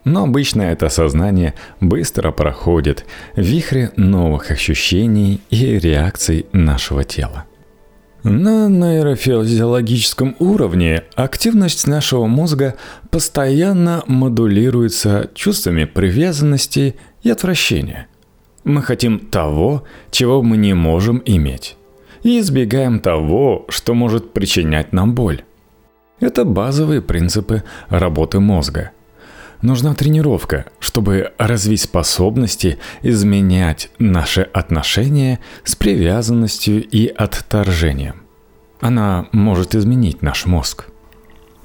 Но 0.05 0.23
обычно 0.23 0.61
это 0.63 0.89
сознание 0.89 1.53
быстро 1.81 2.31
проходит 2.31 3.05
в 3.35 3.41
вихре 3.41 3.91
новых 3.95 4.51
ощущений 4.51 5.41
и 5.49 5.77
реакций 5.77 6.45
нашего 6.51 7.03
тела. 7.03 7.45
На 8.23 8.67
нейрофизиологическом 8.67 10.35
уровне 10.39 11.03
активность 11.15 11.87
нашего 11.87 12.25
мозга 12.25 12.75
постоянно 13.11 14.03
модулируется 14.07 15.29
чувствами 15.33 15.85
привязанности 15.85 16.95
и 17.23 17.29
отвращения. 17.29 18.07
Мы 18.65 18.81
хотим 18.81 19.19
того, 19.19 19.85
чего 20.11 20.41
мы 20.41 20.57
не 20.57 20.73
можем 20.73 21.21
иметь, 21.25 21.77
и 22.23 22.39
избегаем 22.39 22.99
того, 22.99 23.65
что 23.69 23.93
может 23.93 24.33
причинять 24.33 24.93
нам 24.93 25.13
боль. 25.13 25.43
Это 26.19 26.43
базовые 26.45 27.01
принципы 27.01 27.63
работы 27.89 28.39
мозга. 28.39 28.91
Нужна 29.61 29.93
тренировка, 29.93 30.65
чтобы 30.79 31.33
развить 31.37 31.81
способности 31.81 32.77
изменять 33.01 33.89
наши 33.99 34.41
отношения 34.41 35.39
с 35.63 35.75
привязанностью 35.75 36.81
и 36.81 37.07
отторжением. 37.07 38.23
Она 38.79 39.27
может 39.33 39.75
изменить 39.75 40.21
наш 40.21 40.45
мозг. 40.45 40.87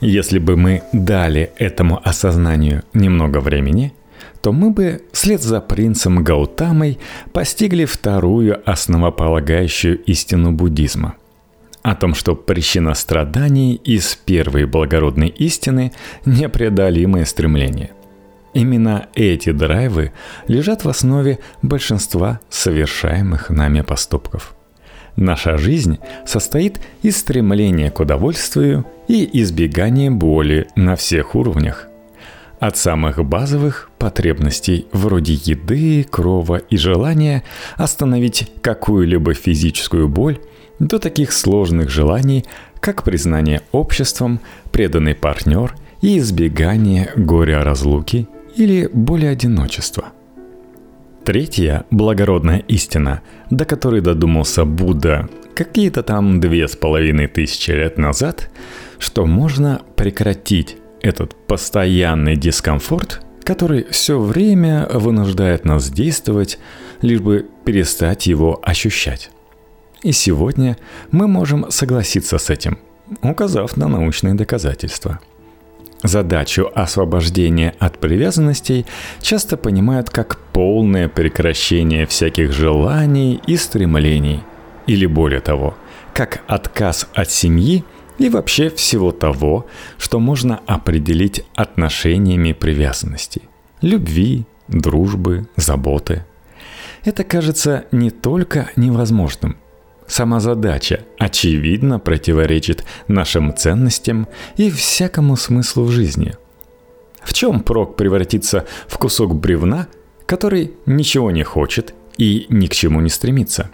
Если 0.01 0.41
бы 0.41 0.57
мы 0.57 0.83
дали 0.93 1.53
этому 1.57 2.01
осознанию 2.03 2.83
немного 2.93 3.39
времени, 3.39 3.95
то 4.43 4.53
мы 4.53 4.71
бы 4.71 5.03
вслед 5.13 5.43
за 5.43 5.61
принцем 5.61 6.23
Гаутамой 6.23 6.99
постигли 7.33 7.85
вторую 7.85 8.61
основополагающую 8.69 10.03
истину 10.05 10.53
буддизма– 10.53 11.15
о 11.85 11.95
том, 11.95 12.15
что 12.15 12.35
причина 12.35 12.95
страданий 12.95 13.75
из 13.75 14.17
первой 14.17 14.65
благородной 14.65 15.29
истины– 15.29 15.93
непреодолимое 16.25 17.27
стремление. 17.27 17.91
Именно 18.55 19.09
эти 19.15 19.53
драйвы 19.53 20.13
лежат 20.49 20.85
в 20.85 20.89
основе 20.89 21.41
большинства 21.61 22.41
совершаемых 22.49 23.51
нами 23.51 23.83
поступков. 23.83 24.55
Наша 25.17 25.59
жизнь 25.59 25.99
состоит 26.27 26.81
из 27.03 27.19
стремления 27.19 27.91
к 27.91 28.01
удовольствию 28.01 28.87
и 29.07 29.29
избегания 29.43 30.11
боли 30.11 30.69
на 30.77 30.97
всех 30.97 31.35
уровнях. 31.35 31.89
От 32.65 32.79
самых 32.79 33.23
базовых 33.23 33.91
потребностей 33.99 34.87
вроде 34.91 35.35
еды, 35.35 36.03
крова 36.03 36.57
и 36.57 36.79
желания 36.79 37.45
остановить 37.77 38.51
какую-либо 38.63 39.35
физическую 39.35 40.09
боль– 40.09 40.39
до 40.79 40.99
таких 40.99 41.33
сложных 41.33 41.91
желаний, 41.91 42.47
как 42.81 43.03
признание 43.03 43.61
обществом, 43.71 44.41
преданный 44.73 45.15
партнер 45.15 45.75
и 46.01 46.17
избегание 46.17 47.13
горя 47.17 47.63
разлуки 47.65 48.29
или 48.57 48.89
боли 48.91 49.27
одиночества. 49.27 50.15
Третья 51.23 51.85
благородная 51.91 52.61
истина, 52.61 53.21
до 53.51 53.67
которой 53.67 54.01
додумался 54.01 54.65
Будда 54.65 55.29
какие-то 55.55 56.03
там 56.03 56.41
две 56.41 56.67
с 56.67 56.77
половиной 56.77 57.27
тысячи 57.27 57.73
лет 57.73 57.99
назад, 57.99 58.51
что 58.99 59.27
можно 59.27 59.83
прекратить 59.97 60.79
этот 61.05 61.35
постоянный 61.47 62.35
дискомфорт, 62.35 63.21
который 63.45 63.85
все 63.91 64.19
время 64.19 64.89
вынуждает 64.91 65.67
нас 65.67 65.91
действовать, 65.91 66.59
лишь 67.03 67.21
бы 67.21 67.47
перестать 67.65 68.27
его 68.27 68.59
ощущать. 68.63 69.31
И 70.03 70.13
сегодня 70.13 70.79
мы 71.11 71.29
можем 71.29 71.71
согласиться 71.71 72.39
с 72.39 72.49
этим, 72.49 72.79
указав 73.23 73.77
на 73.77 73.87
научные 73.87 74.33
доказательства. 74.33 75.21
Задачу 76.03 76.71
освобождения 76.75 77.75
от 77.79 77.99
привязанностей 77.99 78.87
часто 79.21 79.59
понимают 79.59 80.09
как 80.09 80.39
полное 80.53 81.09
прекращение 81.09 82.07
всяких 82.07 82.53
желаний 82.53 83.43
и 83.47 83.59
стремлений, 83.59 84.41
или 84.87 85.05
более 85.05 85.41
того, 85.41 85.77
как 86.15 86.43
отказ 86.47 87.09
от 87.13 87.31
семьи 87.31 87.85
и 88.19 88.29
вообще 88.29 88.71
всего 88.71 89.13
того, 89.13 89.67
что 89.99 90.21
можно 90.21 90.61
определить 90.67 91.45
отношениями 91.55 92.53
привязанности– 92.53 93.43
любви, 93.81 94.45
дружбы, 94.69 95.49
заботы. 95.57 96.25
Это 97.05 97.25
кажется 97.25 97.85
не 97.93 98.11
только 98.11 98.71
невозможным, 98.77 99.57
Сама 100.07 100.39
задача, 100.41 101.05
очевидно, 101.19 101.99
противоречит 101.99 102.85
нашим 103.09 103.57
ценностям 103.57 104.29
и 104.57 104.71
всякому 104.71 105.37
смыслу 105.37 105.85
в 105.85 105.91
жизни. 105.91 106.35
В 107.23 107.33
чем 107.33 107.61
прок 107.61 107.97
превратиться 107.97 108.67
в 108.87 108.99
кусок 108.99 109.35
бревна, 109.35 109.89
который 110.27 110.73
ничего 110.85 111.31
не 111.31 111.43
хочет 111.43 111.95
и 112.19 112.47
ни 112.51 112.67
к 112.67 112.75
чему 112.75 113.01
не 113.01 113.09
стремится? 113.09 113.71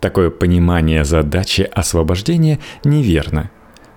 Такое 0.00 0.30
понимание 0.30 1.04
задачи 1.04 1.68
освобождения 1.72 2.58
неверно. 2.84 3.50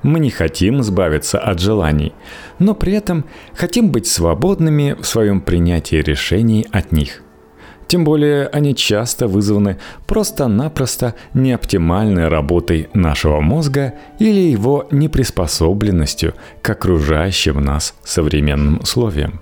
Мы 0.03 0.19
не 0.19 0.31
хотим 0.31 0.81
избавиться 0.81 1.37
от 1.37 1.59
желаний, 1.59 2.13
но 2.57 2.73
при 2.73 2.93
этом 2.93 3.25
хотим 3.53 3.91
быть 3.91 4.07
свободными 4.07 4.95
в 4.99 5.05
своем 5.05 5.41
принятии 5.41 5.97
решений 5.97 6.65
от 6.71 6.91
них– 6.91 7.21
тем 7.91 8.05
более 8.05 8.47
они 8.47 8.73
часто 8.73 9.27
вызваны 9.27 9.77
просто-напросто 10.07 11.13
неоптимальной 11.33 12.29
работой 12.29 12.89
нашего 12.93 13.41
мозга 13.41 13.95
или 14.17 14.39
его 14.39 14.87
неприспособленностью 14.91 16.33
к 16.61 16.69
окружающим 16.69 17.59
нас 17.59 17.93
современным 18.05 18.79
условиям. 18.79 19.41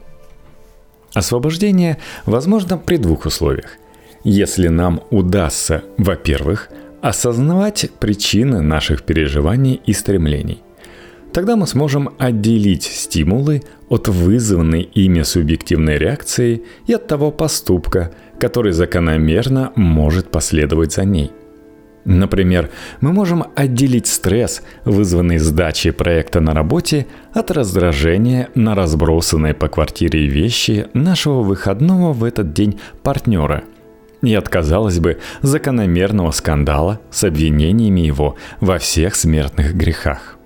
Освобождение 1.14 2.00
возможно 2.26 2.80
при 2.80 2.98
двух 2.98 3.28
условиях. 3.28 3.78
Если 4.24 4.68
нам 4.68 5.02
удастся, 5.12 5.84
во-первых, 5.98 6.70
осознавать 7.02 7.90
причины 8.00 8.62
наших 8.62 9.04
переживаний 9.04 9.82
и 9.86 9.94
стремлений. 9.94 10.62
Тогда 11.32 11.56
мы 11.56 11.68
сможем 11.68 12.10
отделить 12.18 12.84
стимулы 12.84 13.62
от 13.88 14.08
вызванной 14.08 14.82
ими 14.82 15.22
субъективной 15.22 15.98
реакции 15.98 16.64
и 16.88 16.94
от 16.94 17.08
того 17.08 17.32
поступка, 17.32 18.12
который 18.40 18.72
закономерно 18.72 19.72
может 19.76 20.32
последовать 20.32 20.94
за 20.94 21.06
ней. 21.06 21.32
Например, 22.06 22.72
мы 23.02 23.14
можем 23.14 23.44
отделить 23.56 24.08
стресс, 24.08 24.64
вызванный 24.86 25.38
сдачей 25.38 25.92
проекта 25.92 26.40
на 26.40 26.54
работе, 26.54 27.06
от 27.34 27.52
раздражения 27.52 28.50
на 28.56 28.74
разбросанные 28.74 29.54
по 29.54 29.68
квартире 29.68 30.26
вещи 30.26 30.88
нашего 30.94 31.44
выходного 31.44 32.14
в 32.14 32.24
этот 32.24 32.54
день 32.54 32.80
партнера 33.04 33.64
и 34.22 34.34
от, 34.34 34.50
казалось 34.50 35.00
бы, 35.00 35.20
закономерного 35.42 36.32
скандала 36.32 37.00
с 37.12 37.24
обвинениями 37.24 38.02
его 38.02 38.36
во 38.60 38.78
всех 38.78 39.16
смертных 39.16 39.76
грехах. 39.76 40.38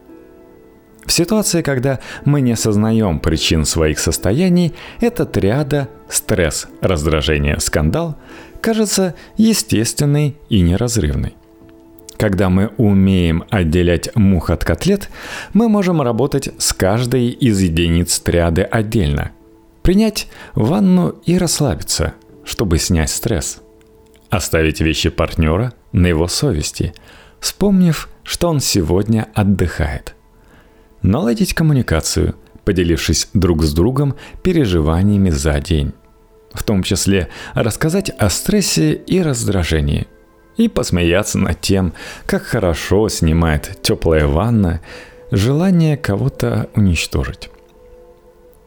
В 1.05 1.11
ситуации, 1.11 1.61
когда 1.61 1.99
мы 2.23 2.41
не 2.41 2.53
осознаем 2.53 3.19
причин 3.19 3.65
своих 3.65 3.99
состояний, 3.99 4.73
этот 5.01 5.35
ряда 5.37 5.89
стресс, 6.07 6.67
раздражение, 6.81 7.59
скандал 7.59 8.15
кажется 8.61 9.15
естественной 9.35 10.37
и 10.47 10.61
неразрывной. 10.61 11.35
Когда 12.17 12.49
мы 12.49 12.71
умеем 12.77 13.43
отделять 13.49 14.15
мух 14.15 14.49
от 14.49 14.63
котлет, 14.63 15.09
мы 15.51 15.67
можем 15.67 16.01
работать 16.01 16.49
с 16.57 16.71
каждой 16.71 17.29
из 17.29 17.59
единиц 17.59 18.17
триады 18.19 18.61
отдельно. 18.61 19.31
Принять 19.81 20.29
ванну 20.55 21.15
и 21.25 21.37
расслабиться, 21.37 22.13
чтобы 22.45 22.77
снять 22.77 23.09
стресс. 23.09 23.62
Оставить 24.33 24.81
вещи 24.81 25.09
партнера 25.09 25.73
на 25.91 26.07
его 26.07 26.27
совести, 26.27 26.93
вспомнив, 27.39 28.09
что 28.23 28.49
он 28.49 28.59
сегодня 28.59 29.27
отдыхает– 29.33 30.15
Наладить 31.03 31.53
коммуникацию, 31.53 32.35
поделившись 32.63 33.27
друг 33.33 33.61
с 33.63 33.73
другом 33.73 34.15
переживаниями 34.41 35.29
за 35.29 35.59
день. 35.59 35.91
В 36.53 36.63
том 36.63 36.81
числе 36.81 37.27
рассказать 37.53 38.09
о 38.09 38.29
стрессе 38.29 38.93
и 38.93 39.21
раздражении. 39.21 40.07
И 40.55 40.69
посмеяться 40.69 41.39
над 41.39 41.59
тем, 41.59 41.93
как 42.25 42.43
хорошо 42.43 43.09
снимает 43.09 43.79
теплая 43.81 44.27
ванна 44.27 44.79
желание 45.29 45.97
кого-то 45.97 46.69
уничтожить. 46.73 47.49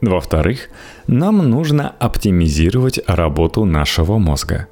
Во-вторых, 0.02 0.68
нам 1.06 1.38
нужно 1.48 1.88
оптимизировать 1.88 3.00
работу 3.06 3.64
нашего 3.64 4.18
мозга. 4.18 4.68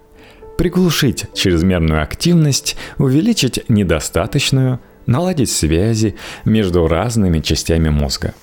Приглушить 0.59 1.27
чрезмерную 1.35 2.03
активность, 2.03 2.77
увеличить 2.99 3.69
недостаточную– 3.69 4.81
наладить 5.07 5.51
связи 5.51 6.17
между 6.45 6.87
разными 6.87 7.41
частями 7.41 7.89
мозга. 7.89 8.35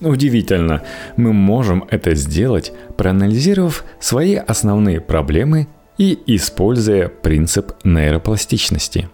Удивительно, 0.00 0.82
мы 1.16 1.32
можем 1.32 1.86
это 1.90 2.14
сделать, 2.14 2.72
проанализировав 2.96 3.84
свои 3.98 4.34
основные 4.34 5.00
проблемы 5.00 5.68
и 5.96 6.18
используя 6.26 7.08
принцип 7.08 7.72
нейропластичности. 7.82 9.08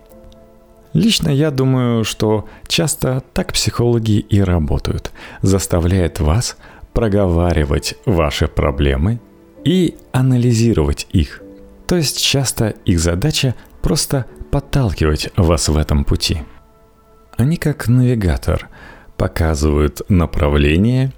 Лично 0.93 1.31
я 1.31 1.51
думаю, 1.51 2.05
что 2.05 2.49
часто 2.67 3.23
так 3.33 3.53
психологи 3.53 4.19
и 4.19 4.41
работают, 4.41 5.13
заставляет 5.41 6.21
вас 6.21 6.57
проговаривать 6.93 7.95
ваши 8.05 8.49
проблемы 8.49 9.21
и 9.65 9.95
анализировать 10.11 11.07
их. 11.13 11.43
То 11.93 11.97
есть 11.97 12.23
часто 12.23 12.69
их 12.87 12.99
задача 12.99 13.55
просто 13.83 14.25
подталкивать 14.51 15.29
вас 15.37 15.69
в 15.69 15.77
этом 15.77 16.07
пути. 16.07 16.39
Они 17.37 17.59
как 17.59 17.87
навигатор 17.87 18.71
показывают 19.19 20.01
направление, 20.09 21.13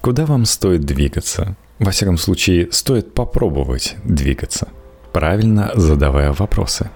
куда 0.00 0.26
вам 0.26 0.44
стоит 0.44 0.80
двигаться. 0.80 1.54
Во 1.78 1.92
всяком 1.92 2.18
случае, 2.18 2.72
стоит 2.72 3.14
попробовать 3.14 3.94
двигаться, 4.02 4.66
правильно 5.12 5.70
задавая 5.76 6.32
вопросы. 6.32 6.90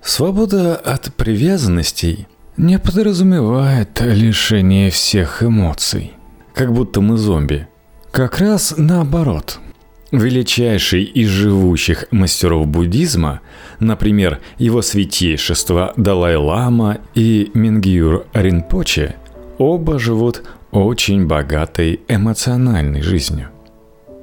Свобода 0.00 0.76
от 0.76 1.12
привязанностей 1.16 2.28
не 2.56 2.78
подразумевает 2.78 4.00
лишение 4.00 4.90
всех 4.90 5.42
эмоций, 5.42 6.12
как 6.54 6.72
будто 6.72 7.00
мы 7.00 7.16
зомби. 7.16 7.66
Как 8.12 8.38
раз 8.38 8.74
наоборот– 8.76 9.58
Величайший 10.10 11.02
из 11.02 11.28
живущих 11.28 12.06
мастеров 12.10 12.66
буддизма, 12.66 13.40
например, 13.78 14.40
его 14.56 14.80
святейшество 14.80 15.92
Далай-Лама 15.98 16.98
и 17.14 17.50
Мингюр 17.52 18.26
Ринпоче, 18.32 19.16
оба 19.58 19.98
живут 19.98 20.44
очень 20.70 21.26
богатой 21.26 22.00
эмоциональной 22.08 23.02
жизнью. 23.02 23.50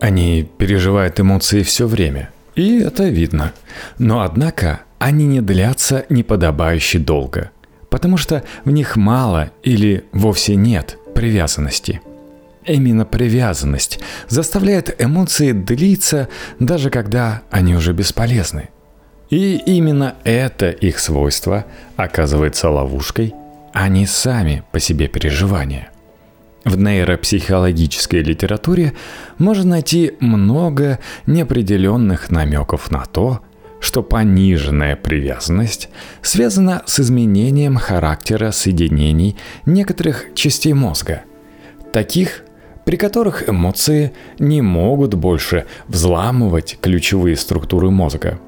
Они 0.02 0.50
переживают 0.58 1.19
эмоции 1.19 1.62
все 1.62 1.86
время, 1.86 2.32
и 2.56 2.80
это 2.80 3.04
видно. 3.04 3.54
Но 4.00 4.21
однако 4.21 4.82
они 4.98 5.26
не 5.26 5.41
длятся 5.41 6.06
неподобающе 6.10 6.98
долго, 6.98 7.52
потому 7.89 8.17
что 8.17 8.43
в 8.63 8.71
них 8.71 8.95
мало 8.95 9.52
или 9.62 10.06
вовсе 10.12 10.56
нет 10.56 10.98
привязанности. 11.13 12.02
Именно 12.65 13.06
привязанность 13.06 13.99
заставляет 14.28 14.95
эмоции 15.01 15.51
длиться, 15.51 16.30
даже 16.60 16.89
когда 16.89 17.43
они 17.51 17.75
уже 17.75 17.93
бесполезны. 17.93 18.69
И 19.30 19.56
именно 19.58 20.15
это 20.23 20.69
их 20.69 20.99
свойство 20.99 21.65
оказывается 21.95 22.69
ловушкой, 22.69 23.34
а 23.73 23.88
не 23.88 24.06
сами 24.06 24.63
по 24.71 24.80
себе 24.80 25.08
переживания. 25.08 25.89
В 26.63 26.78
нейропсихологической 26.78 28.23
литературе 28.23 28.93
можно 29.38 29.71
найти 29.71 30.13
много 30.19 30.99
неопределенных 31.28 32.32
намеков 32.32 32.89
на 32.89 33.06
то, 33.06 33.41
что 33.80 34.01
пониженная 34.01 34.95
привязанность 34.95 35.89
связана 36.23 36.82
с 36.88 36.99
изменением 36.99 37.75
характера 37.75 38.49
соединений 38.49 39.36
некоторых 39.67 40.34
частей 40.34 40.73
мозга, 40.73 41.21
таких, 41.93 42.44
при 42.86 42.95
которых 42.95 43.50
эмоции 43.50 44.13
не 44.39 44.62
могут 44.62 45.15
больше 45.15 45.65
взламывать 45.88 46.78
ключевые 46.82 47.36
структуры 47.36 47.89
мозга. 47.91 48.39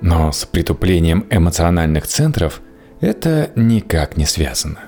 Но 0.00 0.32
с 0.32 0.44
притуплением 0.44 1.26
эмоциональных 1.30 2.06
центров 2.06 2.60
это 3.00 3.50
никак 3.54 4.16
не 4.16 4.26
связано. 4.26 4.80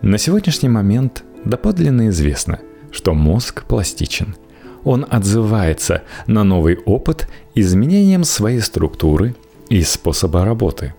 На 0.00 0.16
сегодняшний 0.18 0.68
момент 0.68 1.24
доподлинно 1.44 2.08
известно, 2.08 2.60
что 2.90 3.14
мозг 3.14 3.64
пластичен– 3.64 4.36
он 4.84 5.06
отзывается 5.08 6.02
на 6.26 6.44
новый 6.44 6.78
опыт 6.78 7.28
изменением 7.54 8.24
своей 8.24 8.60
структуры 8.60 9.34
и 9.68 9.82
способа 9.82 10.44
работы. 10.44 10.94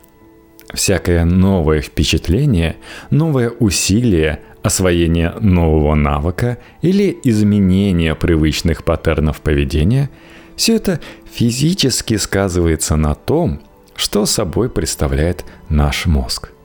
Всякое 0.74 1.26
новое 1.26 1.82
впечатление, 1.82 2.76
новое 3.10 3.50
усилие, 3.50 4.42
освоение 4.63 5.34
нового 5.39 5.95
навыка 5.95 6.58
или 6.82 7.17
изменение 7.24 8.15
привычных 8.15 8.84
паттернов 8.84 9.41
поведения– 9.41 10.10
все 10.56 10.76
это 10.76 11.00
физически 11.32 12.17
сказывается 12.17 12.98
на 12.98 13.15
том, 13.15 13.62
что 13.95 14.26
собой 14.26 14.69
представляет 14.69 15.45
наш 15.69 16.06
мозг– 16.06 16.52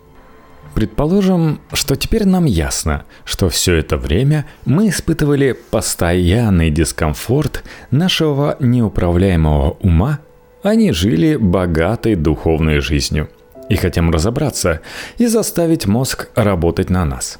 Предположим, 0.74 1.61
что 1.72 1.94
теперь 1.94 2.26
нам 2.26 2.46
ясно, 2.46 3.04
что 3.24 3.48
все 3.48 3.76
это 3.76 3.96
время 3.96 4.44
мы 4.64 4.88
испытывали 4.88 5.57
постоянный 5.70 6.70
дискомфорт 6.70 7.62
нашего 7.92 8.57
неуправляемого 8.59 9.76
ума, 9.80 10.18
а 10.64 10.74
не 10.74 10.92
жили 10.92 11.37
богатой 11.37 12.16
духовной 12.16 12.80
жизнью. 12.80 13.28
И 13.68 13.76
хотим 13.76 14.11
разобраться 14.11 14.80
и 15.16 15.26
заставить 15.26 15.87
мозг 15.87 16.28
работать 16.35 16.90
на 16.90 17.04
нас. 17.04 17.38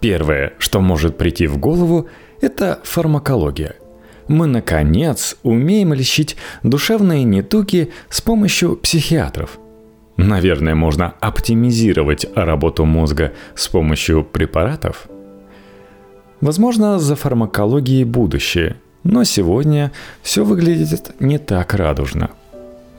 Первое, 0.00 0.54
что 0.58 0.80
может 0.80 1.16
прийти 1.16 1.46
в 1.46 1.58
голову, 1.58 2.08
это 2.40 2.80
фармакология. 2.84 3.76
Мы, 4.28 4.46
наконец, 4.46 5.36
умеем 5.42 5.94
лечить 5.94 6.36
душевные 6.62 7.24
недуги 7.24 7.92
с 8.10 8.20
помощью 8.20 8.76
психиатров– 8.76 9.58
Наверное, 10.16 10.74
можно 10.74 11.14
оптимизировать 11.20 12.26
работу 12.34 12.84
мозга 12.84 13.32
с 13.54 13.68
помощью 13.68 14.24
препаратов. 14.24 15.08
Возможно, 16.40 16.98
за 16.98 17.16
фармакологией 17.16 18.04
будущее, 18.04 18.76
но 19.04 19.24
сегодня 19.24 19.92
все 20.22 20.44
выглядит 20.44 21.14
не 21.20 21.38
так 21.38 21.74
радужно. 21.74 22.30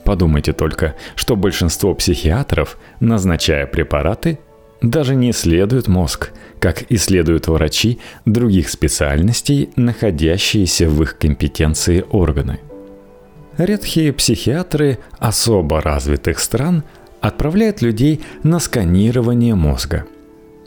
Подумайте 0.03 0.53
только, 0.53 0.95
что 1.15 1.36
большинство 1.36 1.93
психиатров, 1.93 2.77
назначая 2.99 3.65
препараты, 3.67 4.39
даже 4.81 5.15
не 5.15 5.31
исследуют 5.31 5.87
мозг, 5.87 6.31
как 6.59 6.83
исследуют 6.89 7.47
врачи 7.47 7.99
других 8.25 8.69
специальностей, 8.69 9.69
находящиеся 9.75 10.89
в 10.89 11.01
их 11.01 11.17
компетенции 11.17 12.05
органы. 12.09 12.59
Редкие 13.57 14.13
психиатры 14.13 14.99
особо 15.17 15.81
развитых 15.81 16.39
стран 16.39 16.83
отправляет 17.21 17.81
людей 17.81 18.21
на 18.43 18.59
сканирование 18.59 19.55
мозга. 19.55 20.05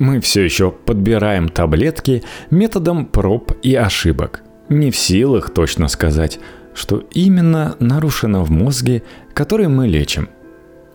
Мы 0.00 0.20
все 0.20 0.42
еще 0.42 0.70
подбираем 0.72 1.48
таблетки 1.48 2.24
методом 2.50 3.06
проб 3.06 3.52
и 3.62 3.74
ошибок. 3.74 4.42
Не 4.68 4.90
в 4.90 4.96
силах 4.96 5.50
точно 5.50 5.88
сказать, 5.88 6.40
что 6.74 7.04
именно 7.12 7.76
нарушено 7.78 8.42
в 8.42 8.50
мозге, 8.50 9.02
который 9.34 9.68
мы 9.68 9.86
лечим. 9.86 10.28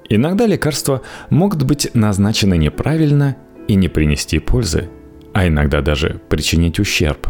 Иногда 0.10 0.46
лекарства 0.46 1.02
могут 1.30 1.63
быть 1.63 1.89
назначены 1.94 2.58
неправильно 2.58 3.38
и 3.68 3.76
не 3.76 3.88
принести 3.88 4.39
пользы, 4.39 4.89
а 5.34 5.48
иногда 5.48 5.82
даже 5.82 6.22
причинить 6.30 6.80
ущерб. 6.80 7.28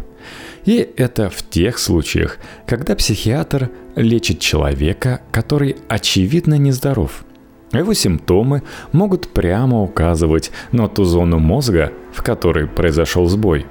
И 0.66 0.90
это 0.98 1.30
в 1.30 1.48
тех 1.48 1.78
случаях, 1.78 2.40
когда 2.66 2.96
психиатр 2.96 3.70
лечит 3.96 4.40
человека, 4.40 5.22
который 5.32 5.78
очевидно 5.88 6.56
нездоров– 6.58 7.26
его 7.74 7.94
симптомы 7.94 8.64
могут 8.92 9.30
прямо 9.30 9.82
указывать 9.82 10.52
на 10.72 10.88
ту 10.88 11.04
зону 11.04 11.40
мозга, 11.40 11.92
в 12.14 12.24
которой 12.24 12.68
произошел 12.68 13.28
сбой. 13.28 13.66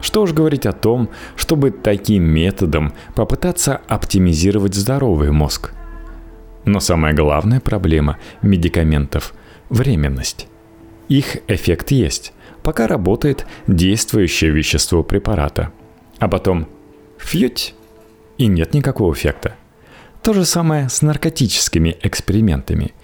Что 0.00 0.22
уж 0.22 0.32
говорить 0.32 0.66
о 0.66 0.72
том, 0.72 1.08
чтобы 1.36 1.70
таким 1.70 2.24
методом 2.24 2.92
попытаться 3.14 3.80
оптимизировать 3.86 4.74
здоровый 4.74 5.30
мозг. 5.30 5.72
Но 6.64 6.80
самая 6.80 7.14
главная 7.14 7.60
проблема 7.60 8.18
медикаментов– 8.42 9.34
временность. 9.68 10.48
Их 11.08 11.38
эффект 11.48 11.90
есть, 11.90 12.32
пока 12.62 12.86
работает 12.86 13.46
действующее 13.66 14.50
вещество 14.50 15.02
препарата. 15.02 15.70
А 16.18 16.28
потом– 16.28 16.66
фьють, 17.18 17.74
и 18.38 18.46
нет 18.46 18.74
никакого 18.74 19.12
эффекта– 19.12 19.56
то 20.24 20.32
же 20.32 20.46
самое 20.46 20.88
с 20.88 21.02
наркотическими 21.02 21.98
экспериментами. 22.02 22.94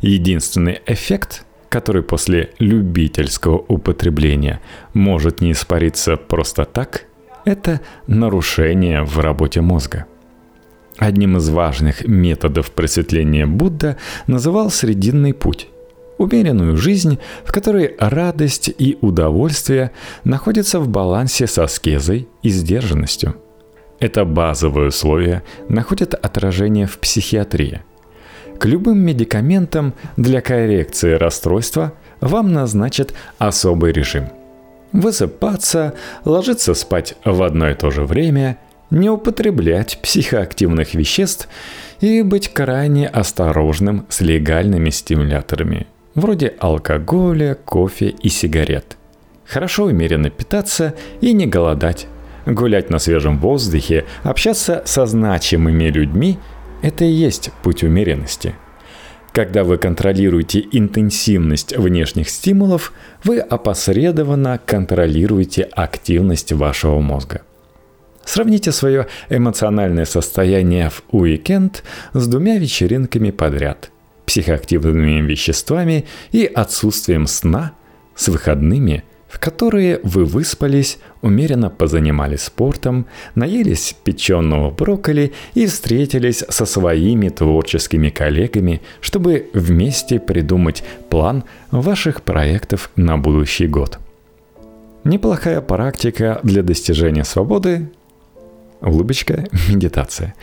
Единственный 0.00 0.80
эффект, 0.86 1.44
который 1.68 2.04
после 2.04 2.50
любительского 2.60 3.58
употребления 3.58 4.60
может 4.94 5.40
не 5.40 5.50
испариться 5.50 6.16
просто 6.16 6.64
так, 6.64 7.06
это 7.44 7.80
нарушение 8.06 9.02
в 9.02 9.18
работе 9.18 9.60
мозга. 9.60 10.06
Одним 10.98 11.36
из 11.36 11.48
важных 11.48 12.06
методов 12.06 12.70
просветления 12.72 13.46
Будда 13.46 13.96
называл 14.26 14.70
срединный 14.70 15.32
путь– 15.32 15.68
умеренную 16.18 16.76
жизнь, 16.76 17.18
в 17.44 17.52
которой 17.52 17.94
радость 17.98 18.68
и 18.76 18.98
удовольствие 19.00 19.92
находятся 20.24 20.80
в 20.80 20.88
балансе 20.88 21.46
с 21.46 21.58
аскезой 21.58 22.28
и 22.42 22.50
сдержанностью– 22.50 23.36
это 24.00 24.24
базовые 24.24 24.88
условия 24.88 25.42
находят 25.68 26.14
отражение 26.14 26.86
в 26.86 26.98
психиатрии. 26.98 27.82
К 28.58 28.66
любым 28.66 28.98
медикаментам 28.98 29.94
для 30.16 30.40
коррекции 30.40 31.12
расстройства 31.12 31.94
вам 32.20 32.52
назначат 32.52 33.12
особый 33.38 33.92
режим. 33.92 34.28
Высыпаться, 34.92 35.94
ложиться 36.24 36.74
спать 36.74 37.14
в 37.24 37.42
одно 37.42 37.70
и 37.70 37.74
то 37.74 37.90
же 37.90 38.04
время, 38.04 38.58
не 38.90 39.10
употреблять 39.10 39.98
психоактивных 40.02 40.94
веществ 40.94 41.48
и 42.00 42.22
быть 42.22 42.48
крайне 42.48 43.08
осторожным 43.08 44.06
с 44.08 44.20
легальными 44.20 44.90
стимуляторами, 44.90 45.86
вроде 46.14 46.54
алкоголя, 46.58 47.54
кофе 47.54 48.08
и 48.08 48.28
сигарет. 48.28 48.96
Хорошо 49.46 49.84
умеренно 49.84 50.30
питаться 50.30 50.94
и 51.20 51.32
не 51.32 51.46
голодать 51.46 52.06
гулять 52.54 52.90
на 52.90 52.98
свежем 52.98 53.38
воздухе, 53.38 54.04
общаться 54.22 54.82
со 54.84 55.06
значимыми 55.06 55.84
людьми– 55.84 56.38
это 56.82 57.04
и 57.04 57.10
есть 57.10 57.50
путь 57.62 57.82
умеренности. 57.82 58.54
Когда 59.32 59.62
вы 59.62 59.76
контролируете 59.76 60.64
интенсивность 60.72 61.76
внешних 61.76 62.28
стимулов, 62.30 62.92
вы 63.24 63.38
опосредованно 63.38 64.58
контролируете 64.64 65.62
активность 65.62 66.52
вашего 66.52 67.00
мозга. 67.00 67.42
Сравните 68.24 68.72
свое 68.72 69.06
эмоциональное 69.30 70.04
состояние 70.04 70.90
в 70.90 71.02
уикенд 71.10 71.82
с 72.12 72.26
двумя 72.26 72.58
вечеринками 72.58 73.30
подряд, 73.30 73.90
психоактивными 74.26 75.22
веществами 75.22 76.04
и 76.30 76.44
отсутствием 76.44 77.26
сна 77.26 77.72
с 78.14 78.28
выходными– 78.28 79.04
в 79.28 79.38
которые 79.38 80.00
вы 80.02 80.24
выспались, 80.24 80.98
умеренно 81.20 81.68
позанимались 81.68 82.42
спортом, 82.42 83.06
наелись 83.34 83.94
печеного 84.02 84.70
брокколи 84.70 85.32
и 85.54 85.66
встретились 85.66 86.44
со 86.48 86.64
своими 86.64 87.28
творческими 87.28 88.08
коллегами, 88.08 88.80
чтобы 89.00 89.50
вместе 89.52 90.18
придумать 90.18 90.82
план 91.10 91.44
ваших 91.70 92.22
проектов 92.22 92.90
на 92.96 93.18
будущий 93.18 93.66
год. 93.66 93.98
Неплохая 95.04 95.60
практика 95.60 96.40
для 96.42 96.62
достижения 96.62 97.24
свободы– 97.24 97.90
улыбочка– 98.80 99.46
медитация. 99.68 100.34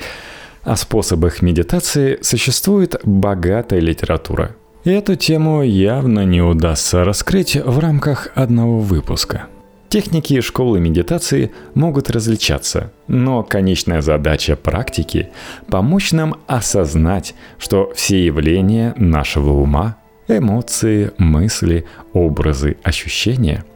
О 0.64 0.76
способах 0.76 1.42
медитации 1.42 2.18
существует 2.22 2.96
богатая 3.04 3.80
литература– 3.80 4.56
Эту 4.86 5.16
тему 5.16 5.64
явно 5.64 6.26
не 6.26 6.44
удастся 6.44 7.04
раскрыть 7.04 7.56
в 7.56 7.80
рамках 7.80 8.28
одного 8.36 8.78
выпуска. 8.78 9.48
Техники 9.90 10.42
школы 10.42 10.80
медитации 10.80 11.52
могут 11.74 12.12
различаться, 12.12 12.92
но 13.08 13.42
конечная 13.42 14.02
задача 14.02 14.56
практики– 14.56 15.30
помочь 15.72 16.12
нам 16.12 16.36
осознать, 16.46 17.34
что 17.58 17.92
все 17.96 18.24
явления 18.24 18.94
нашего 18.96 19.54
ума, 19.54 19.98
эмоции, 20.28 21.14
мысли, 21.18 21.86
образы, 22.14 22.78
ощущения– 22.84 23.66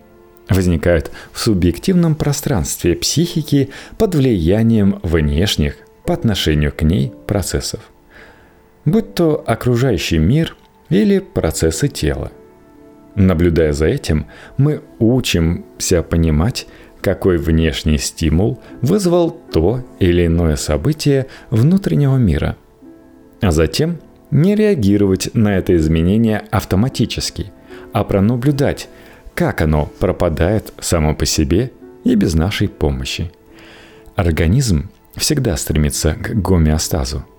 возникают 0.50 1.12
в 1.32 1.40
субъективном 1.40 2.16
пространстве 2.16 2.96
психики 2.96 3.70
под 3.98 4.16
влиянием 4.16 5.00
внешних 5.04 5.78
по 6.06 6.14
отношению 6.14 6.72
к 6.72 6.82
ней 6.82 7.14
процессов. 7.28 7.82
Будь 8.86 9.14
то 9.14 9.44
окружающий 9.46 10.18
мир– 10.18 10.56
или 10.90 11.20
процессы 11.20 11.88
тела. 11.88 12.32
Наблюдая 13.16 13.74
за 13.74 13.86
этим, 13.86 14.28
мы 14.58 14.82
учимся 15.00 16.04
понимать, 16.04 16.68
какой 17.02 17.38
внешний 17.38 17.98
стимул 17.98 18.60
вызвал 18.82 19.32
то 19.32 19.84
или 20.00 20.26
иное 20.26 20.58
событие 20.58 21.28
внутреннего 21.50 22.18
мира, 22.18 22.58
а 23.42 23.52
затем 23.52 24.00
не 24.32 24.56
реагировать 24.56 25.30
на 25.34 25.58
это 25.58 25.76
изменение 25.76 26.44
автоматически, 26.52 27.52
а 27.94 28.04
пронаблюдать, 28.04 28.90
как 29.40 29.62
оно 29.62 29.86
пропадает 29.86 30.74
само 30.80 31.16
по 31.16 31.26
себе 31.26 31.72
и 32.04 32.16
без 32.16 32.36
нашей 32.36 32.68
помощи. 32.68 33.32
Организм 34.16 34.90
всегда 35.16 35.58
стремится 35.58 36.14
к 36.14 36.34
гомеостазу– 36.42 37.26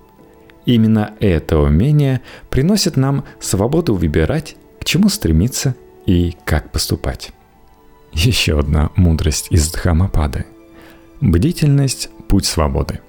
Именно 0.65 1.13
это 1.19 1.57
умение 1.57 2.21
приносит 2.49 2.95
нам 2.95 3.25
свободу 3.39 3.95
выбирать, 3.95 4.55
к 4.79 4.85
чему 4.85 5.09
стремиться 5.09 5.75
и 6.05 6.35
как 6.45 6.71
поступать. 6.71 7.31
Еще 8.13 8.59
одна 8.59 8.91
мудрость 8.95 9.47
из 9.49 9.71
Дхамапады. 9.71 10.45
Бдительность– 11.19 12.09
путь 12.27 12.45
свободы. 12.45 12.99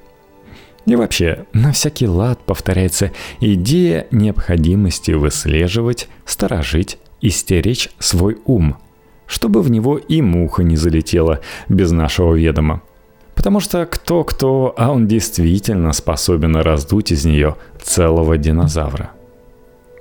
И 0.86 0.96
вообще, 0.96 1.46
на 1.52 1.72
всякий 1.72 2.08
лад 2.08 2.40
повторяется 2.44 3.12
идея 3.40 4.06
необходимости 4.10 5.12
выслеживать, 5.12 6.08
сторожить 6.24 6.98
и 7.20 7.30
стеречь 7.30 7.90
свой 7.98 8.38
ум, 8.46 8.76
чтобы 9.32 9.62
в 9.62 9.70
него 9.70 9.96
и 9.96 10.20
муха 10.20 10.62
не 10.62 10.76
залетела 10.76 11.40
без 11.68 11.90
нашего 11.90 12.34
ведома– 12.34 12.82
Потому 13.34 13.60
что 13.60 13.86
кто-кто, 13.86 14.72
а 14.76 14.92
он 14.92 15.08
действительно 15.08 15.92
способен 15.92 16.54
раздуть 16.56 17.10
из 17.10 17.24
нее 17.24 17.56
целого 17.82 18.38
динозавра. 18.38 19.10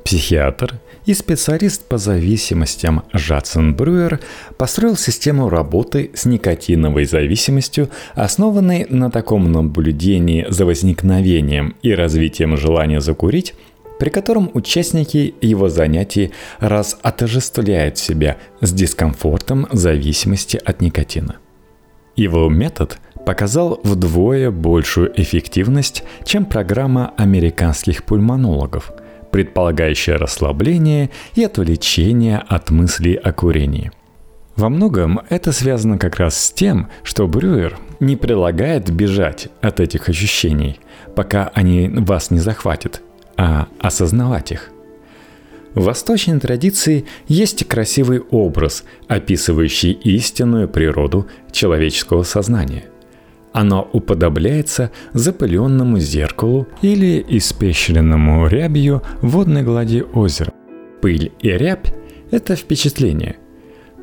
Психиатр 0.03 0.75
и 1.05 1.13
специалист 1.13 1.83
по 1.87 1.97
зависимостям 1.97 3.03
Жадсон 3.13 3.73
Брюер 3.73 4.19
построил 4.57 4.95
систему 4.95 5.49
работы 5.49 6.11
с 6.13 6.25
никотиновой 6.25 7.05
зависимостью, 7.05 7.89
основанной 8.13 8.85
на 8.89 9.09
таком 9.09 9.51
наблюдении 9.51 10.45
за 10.49 10.65
возникновением 10.65 11.75
и 11.81 11.93
развитием 11.93 12.57
желания 12.57 13.01
закурить, 13.01 13.55
при 14.01 14.09
котором 14.09 14.49
участники 14.55 15.35
его 15.41 15.69
занятий 15.69 16.31
раз 16.57 16.97
отождествляют 17.03 17.99
себя 17.99 18.37
с 18.59 18.73
дискомфортом 18.73 19.67
зависимости 19.71 20.59
от 20.65 20.81
никотина. 20.81 21.35
Его 22.15 22.49
метод– 22.49 22.97
показал 23.27 23.79
вдвое 23.83 24.49
большую 24.49 25.13
эффективность, 25.21 26.03
чем 26.25 26.45
программа 26.45 27.13
американских 27.15 28.03
пульмонологов, 28.03 28.91
предполагающая 29.31 30.17
расслабление 30.17 31.11
и 31.35 31.43
отвлечение 31.43 32.39
от 32.39 32.71
мыслей 32.71 33.13
о 33.13 33.31
курении. 33.31 33.91
Во 34.55 34.69
многом 34.69 35.21
это 35.29 35.51
связано 35.51 35.99
как 35.99 36.15
раз 36.15 36.35
с 36.37 36.51
тем, 36.51 36.89
что 37.03 37.27
Брюер 37.27 37.77
не 37.99 38.15
предлагает 38.15 38.89
бежать 38.89 39.49
от 39.61 39.79
этих 39.79 40.09
ощущений, 40.09 40.79
пока 41.15 41.51
они 41.53 41.87
вас 41.87 42.31
не 42.31 42.39
захватят, 42.39 43.03
а 43.37 43.67
осознавать 43.79 44.51
их– 44.51 44.69
в 45.73 45.83
восточной 45.83 46.39
традиции 46.39 47.05
есть 47.27 47.65
красивый 47.65 48.19
образ, 48.19 48.83
описывающий 49.07 49.93
истинную 49.93 50.67
природу 50.67 51.27
человеческого 51.51 52.23
сознания. 52.23 52.85
Оно 53.53 53.87
уподобляется 53.93 54.91
запыленному 55.13 55.99
зеркалу 55.99 56.67
или 56.81 57.25
испещренному 57.27 58.47
рябью 58.47 59.01
водной 59.21 59.63
глади 59.63 60.03
озера. 60.13 60.51
Пыль 61.01 61.31
и 61.39 61.49
рябь– 61.49 61.93
это 62.31 62.55
впечатление. 62.55 63.37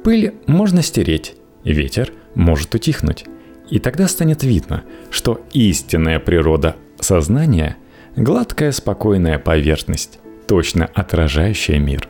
Пыль 0.05 0.35
можно 0.47 0.83
стереть, 0.83 1.35
ветер 1.65 2.13
может 2.35 2.75
утихнуть. 2.75 3.27
И 3.69 3.79
тогда 3.79 4.09
станет 4.09 4.43
видно, 4.43 4.85
что 5.11 5.43
истинная 5.53 6.19
природа 6.19 6.77
сознания– 6.99 7.77
гладкая 8.19 8.73
спокойная 8.73 9.39
поверхность, 9.39 10.19
точно 10.47 10.91
отражающая 10.95 11.79
мир. 11.79 12.09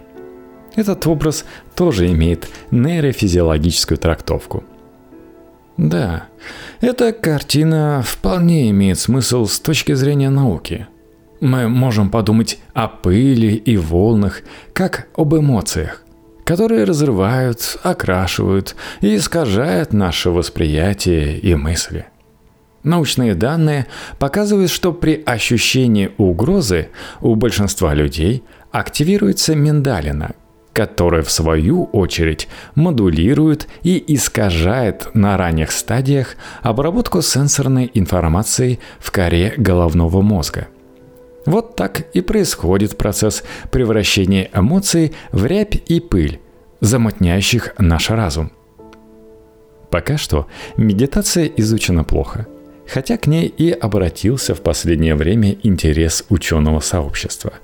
Этот 0.74 1.06
образ 1.06 1.44
тоже 1.74 2.10
имеет 2.10 2.48
нейрофизиологическую 2.70 3.98
трактовку– 3.98 4.64
да, 5.78 6.24
эта 6.80 7.12
картина 7.12 8.02
вполне 8.04 8.68
имеет 8.70 8.98
смысл 8.98 9.46
с 9.46 9.60
точки 9.60 9.92
зрения 9.92 10.28
науки. 10.28 10.88
Мы 11.40 11.68
можем 11.68 12.10
подумать 12.10 12.58
о 12.74 12.88
пыли 12.88 13.54
и 13.54 13.76
волнах, 13.76 14.42
как 14.72 15.06
об 15.16 15.36
эмоциях, 15.36 16.02
которые 16.44 16.82
разрывают, 16.82 17.78
окрашивают 17.84 18.74
и 19.02 19.14
искажают 19.14 19.92
наше 19.92 20.30
восприятие 20.30 21.38
и 21.38 21.54
мысли. 21.54 22.06
Научные 22.88 23.34
данные 23.34 23.86
показывают, 24.18 24.70
что 24.70 24.94
при 24.94 25.22
ощущении 25.26 26.10
угрозы 26.16 26.88
у 27.20 27.34
большинства 27.34 27.92
людей 27.92 28.42
активируется 28.72 29.54
миндалина, 29.54 30.30
которая 30.72 31.20
в 31.20 31.30
свою 31.30 31.84
очередь 31.92 32.48
модулирует 32.76 33.68
и 33.82 34.02
искажает 34.14 35.10
на 35.12 35.36
ранних 35.36 35.70
стадиях 35.70 36.36
обработку 36.62 37.20
сенсорной 37.20 37.90
информации 37.92 38.78
в 38.98 39.12
коре 39.12 39.52
головного 39.58 40.22
мозга. 40.22 40.68
Вот 41.44 41.76
так 41.76 42.06
и 42.14 42.22
происходит 42.22 42.96
процесс 42.96 43.44
превращения 43.70 44.48
эмоций 44.54 45.12
в 45.30 45.44
рябь 45.44 45.82
и 45.90 46.00
пыль, 46.00 46.40
замутняющих 46.80 47.74
наш 47.76 48.08
разум. 48.08 48.50
Пока 49.90 50.16
что 50.16 50.46
медитация 50.78 51.44
изучена 51.44 52.02
плохо, 52.02 52.46
хотя 52.88 53.16
к 53.16 53.26
ней 53.26 53.46
и 53.46 53.70
обратился 53.70 54.54
в 54.54 54.62
последнее 54.62 55.14
время 55.14 55.56
интерес 55.62 56.24
ученого 56.28 56.80
сообщества– 56.80 57.52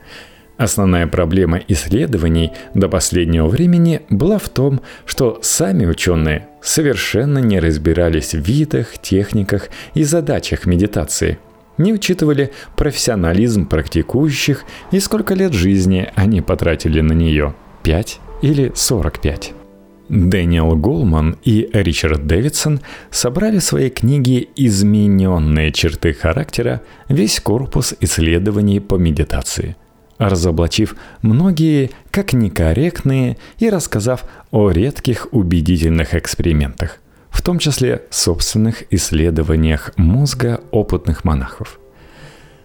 Основная 0.57 1.09
проблема 1.09 1.61
исследований 1.67 2.53
до 2.75 2.89
последнего 2.89 3.49
времени 3.49 4.03
была 4.09 4.39
в 4.39 4.49
том, 4.49 4.83
что 5.05 5.41
сами 5.43 5.85
ученые 5.85 6.47
совершенно 6.63 7.39
не 7.39 7.59
разбирались 7.59 8.35
в 8.35 8.41
видах, 8.41 8.99
техниках 8.99 9.69
и 9.95 10.05
задачах 10.05 10.67
медитации, 10.67 11.39
не 11.77 11.93
учитывали 11.93 12.53
профессионализм 12.77 13.67
практикующих 13.67 14.65
и 14.93 15.01
сколько 15.01 15.35
лет 15.35 15.53
жизни 15.53 16.09
они 16.15 16.41
потратили 16.41 17.01
на 17.01 17.13
нее– 17.13 17.55
5 17.83 18.21
или 18.43 18.71
45. 18.75 19.64
Дэниел 20.09 20.77
Голман 20.77 21.37
и 21.43 21.69
Ричард 21.73 22.27
Дэвидсон 22.27 22.81
собрали 23.11 23.59
в 23.59 23.65
своей 23.65 23.91
книге 23.91 24.49
«Измененные 24.57 25.73
черты 25.73 26.13
характера» 26.13 26.83
весь 27.09 27.41
корпус 27.41 27.95
исследований 28.01 28.81
по 28.81 28.97
медитации– 28.97 29.77
разоблачив 30.19 30.97
многие 31.23 31.91
как 32.11 32.33
некорректные 32.33 33.37
и 33.59 33.71
рассказав 33.71 34.25
о 34.51 34.71
редких 34.71 35.29
убедительных 35.33 36.15
экспериментах, 36.15 36.99
в 37.31 37.43
том 37.43 37.59
числе 37.59 38.03
собственных 38.11 38.85
исследованиях 38.93 39.93
мозга 39.97 40.61
опытных 40.71 41.25
монахов. 41.25 41.79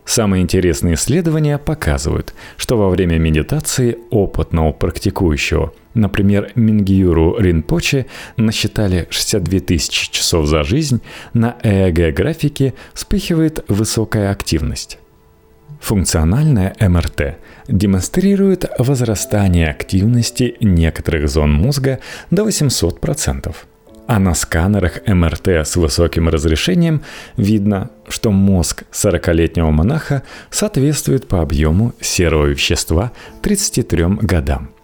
Самые 0.09 0.41
интересные 0.41 0.95
исследования 0.95 1.59
показывают, 1.59 2.33
что 2.57 2.79
во 2.79 2.89
время 2.89 3.19
медитации 3.19 3.99
опытного 4.09 4.71
практикующего, 4.71 5.71
например, 5.93 6.51
Мингиюру 6.55 7.37
Ринпоче, 7.37 8.07
насчитали 8.35 9.05
62 9.11 9.59
тысячи 9.59 10.11
часов 10.11 10.47
за 10.47 10.63
жизнь, 10.63 11.01
на 11.33 11.57
ЭЭГ-графике 11.61 12.73
вспыхивает 12.95 13.63
высокая 13.67 14.31
активность. 14.31 14.97
Функциональная 15.79 16.75
МРТ 16.79 17.37
демонстрирует 17.67 18.65
возрастание 18.79 19.69
активности 19.69 20.55
некоторых 20.59 21.29
зон 21.29 21.53
мозга 21.53 21.99
до 22.31 22.47
800%, 22.47 23.55
А 24.09 24.17
на 24.17 24.33
сканерах 24.33 25.05
МРТ 25.05 25.49
с 25.49 25.75
высоким 25.75 26.29
разрешением 26.29 27.03
видно, 27.37 27.91
что 28.07 28.31
мозг 28.31 28.85
40-летнего 28.91 29.69
монаха 29.69 30.23
соответствует 30.49 31.27
по 31.27 31.43
объему 31.43 31.93
серого 32.01 32.47
вещества 32.47 33.11
33 33.43 34.05
годам– 34.21 34.71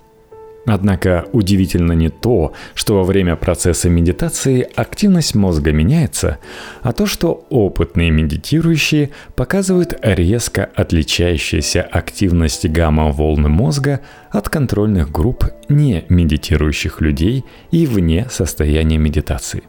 Однако 0.66 1.26
удивительно 1.32 1.92
не 1.94 2.10
то, 2.10 2.54
что 2.74 2.96
во 2.96 3.04
время 3.04 3.36
процесса 3.36 3.88
медитации 3.88 4.68
активность 4.76 5.36
мозга 5.36 5.72
меняется, 5.72 6.40
а 6.82 6.92
то, 6.92 7.06
что 7.06 7.46
опытные 7.50 8.10
медитирующие 8.10 9.12
показывают 9.36 9.98
резко 10.02 10.70
отличающуюся 10.76 11.84
активность 11.84 12.68
гамма-волны 12.68 13.48
мозга 13.48 14.02
от 14.32 14.50
контрольных 14.50 15.12
групп 15.12 15.46
не 15.70 16.04
медитирующих 16.10 17.00
людей 17.00 17.46
и 17.70 17.86
вне 17.86 18.28
состояния 18.32 18.98
медитации. 18.98 19.64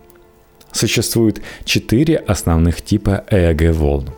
Существует 0.73 1.43
четыре 1.65 2.17
основных 2.17 2.83
типа 2.83 3.25
ЭЭГ-волн. 3.31 4.11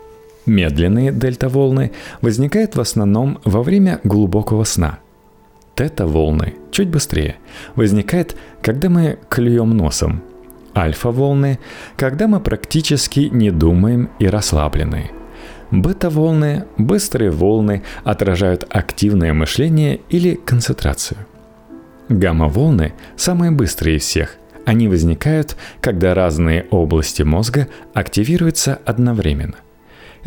Медленные 0.46 1.12
дельта-волны 1.12 1.92
возникают 2.20 2.76
в 2.76 2.80
основном 2.80 3.38
во 3.44 3.62
время 3.62 4.00
глубокого 4.04 4.62
сна– 4.64 5.00
Тета-волны 5.78 6.54
чуть 6.72 6.88
быстрее. 6.88 7.36
Возникает, 7.76 8.34
когда 8.62 8.88
мы 8.88 9.20
клюем 9.28 9.76
носом. 9.76 10.24
Альфа-волны, 10.74 11.60
когда 11.96 12.26
мы 12.26 12.40
практически 12.40 13.28
не 13.30 13.52
думаем 13.52 14.10
и 14.18 14.26
расслаблены. 14.26 15.12
Бета-волны, 15.70 16.64
быстрые 16.78 17.30
волны, 17.30 17.84
отражают 18.02 18.66
активное 18.68 19.32
мышление 19.32 20.00
или 20.08 20.34
концентрацию. 20.34 21.18
Гамма-волны 22.08 22.94
самые 23.16 23.52
быстрые 23.52 23.98
из 23.98 24.02
всех. 24.02 24.34
Они 24.64 24.88
возникают, 24.88 25.56
когда 25.80 26.12
разные 26.12 26.66
области 26.72 27.22
мозга 27.22 27.68
активируются 27.94 28.80
одновременно. 28.84 29.58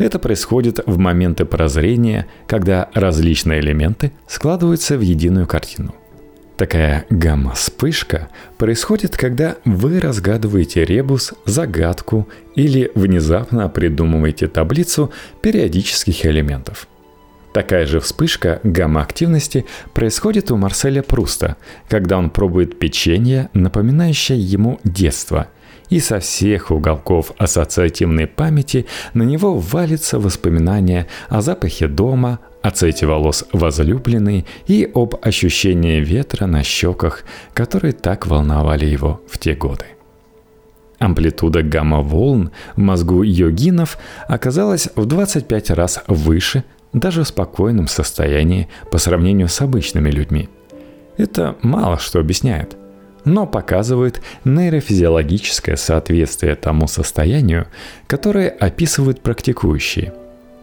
Это 0.02 0.18
происходит 0.18 0.80
в 0.84 0.98
моменты 0.98 1.44
прозрения, 1.44 2.26
когда 2.48 2.90
различные 2.92 3.60
элементы 3.60 4.10
складываются 4.26 4.98
в 4.98 5.00
единую 5.00 5.46
картину. 5.46 5.94
Такая 6.56 7.06
гамма-вспышка 7.08 8.28
происходит, 8.58 9.16
когда 9.16 9.58
вы 9.64 10.00
разгадываете 10.00 10.84
ребус, 10.84 11.34
загадку 11.46 12.28
или 12.56 12.90
внезапно 12.96 13.68
придумываете 13.68 14.48
таблицу 14.48 15.12
периодических 15.40 16.26
элементов. 16.26 16.88
Такая 17.54 17.86
же 17.86 18.00
вспышка 18.00 18.58
гамма-активности 18.64 19.66
происходит 19.94 20.50
у 20.50 20.56
Марселя 20.56 21.02
Пруста, 21.02 21.58
когда 21.88 22.18
он 22.18 22.30
пробует 22.30 22.76
печенье, 22.76 23.50
напоминающее 23.54 24.40
ему 24.40 24.80
детство– 24.82 25.46
и 25.92 26.00
со 26.00 26.20
всех 26.20 26.70
уголков 26.70 27.32
ассоциативной 27.36 28.26
памяти 28.26 28.86
на 29.12 29.24
него 29.24 29.58
валится 29.58 30.18
воспоминание 30.18 31.06
о 31.28 31.42
запахе 31.42 31.86
дома, 31.86 32.38
о 32.62 32.70
цвете 32.70 33.04
волос 33.04 33.44
возлюбленной 33.52 34.46
и 34.66 34.90
об 34.94 35.16
ощущении 35.20 36.00
ветра 36.00 36.46
на 36.46 36.62
щеках, 36.62 37.24
которые 37.52 37.92
так 37.92 38.26
волновали 38.26 38.86
его 38.86 39.20
в 39.28 39.36
те 39.36 39.54
годы. 39.54 39.84
Амплитуда 40.98 41.62
гамма-волн 41.62 42.52
в 42.74 42.78
мозгу 42.80 43.22
йогинов 43.22 43.98
оказалась 44.28 44.88
в 44.96 45.04
25 45.04 45.72
раз 45.72 46.02
выше 46.06 46.64
даже 46.94 47.24
в 47.24 47.28
спокойном 47.28 47.86
состоянии 47.86 48.70
по 48.90 48.96
сравнению 48.96 49.48
с 49.48 49.60
обычными 49.60 50.10
людьми. 50.10 50.48
Это 51.18 51.56
мало 51.60 51.98
что 51.98 52.18
объясняет 52.18 52.78
но 53.24 53.46
показывает 53.46 54.20
нейрофизиологическое 54.44 55.76
соответствие 55.76 56.54
тому 56.54 56.86
состоянию, 56.86 57.66
которое 58.06 58.48
описывают 58.48 59.20
практикующие. 59.20 60.12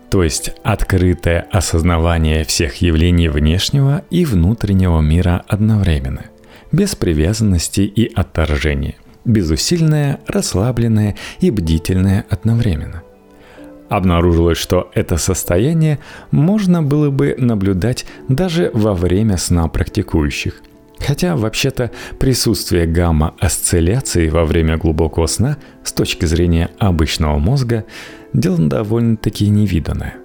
То 0.10 0.24
есть 0.24 0.52
открытое 0.64 1.46
осознавание 1.52 2.44
всех 2.44 2.78
явлений 2.78 3.30
внешнего 3.30 4.04
и 4.10 4.26
внутреннего 4.26 5.02
мира 5.02 5.44
одновременно, 5.48 6.26
без 6.72 6.96
привязанности 6.96 7.82
и 7.82 8.12
отторжения, 8.14 8.96
безусильное, 9.24 10.20
расслабленное 10.28 11.16
и 11.40 11.52
бдительное 11.52 12.26
одновременно. 12.30 13.04
Обнаружилось, 13.88 14.58
что 14.58 14.92
это 14.94 15.18
состояние 15.18 16.00
можно 16.32 16.84
было 16.84 17.10
бы 17.10 17.36
наблюдать 17.38 18.06
даже 18.28 18.70
во 18.74 18.94
время 18.94 19.38
сна 19.38 19.68
практикующих, 19.68 20.62
Хотя, 21.06 21.36
вообще-то, 21.36 21.92
присутствие 22.20 22.86
гамма-осцилляций 22.86 24.30
во 24.30 24.46
время 24.46 24.78
глубокого 24.78 25.28
сна 25.28 25.58
с 25.84 25.94
точки 25.94 26.26
зрения 26.26 26.70
обычного 26.78 27.38
мозга– 27.38 27.86
дело 28.34 28.58
довольно-таки 28.58 29.50
невиданное. 29.50 30.16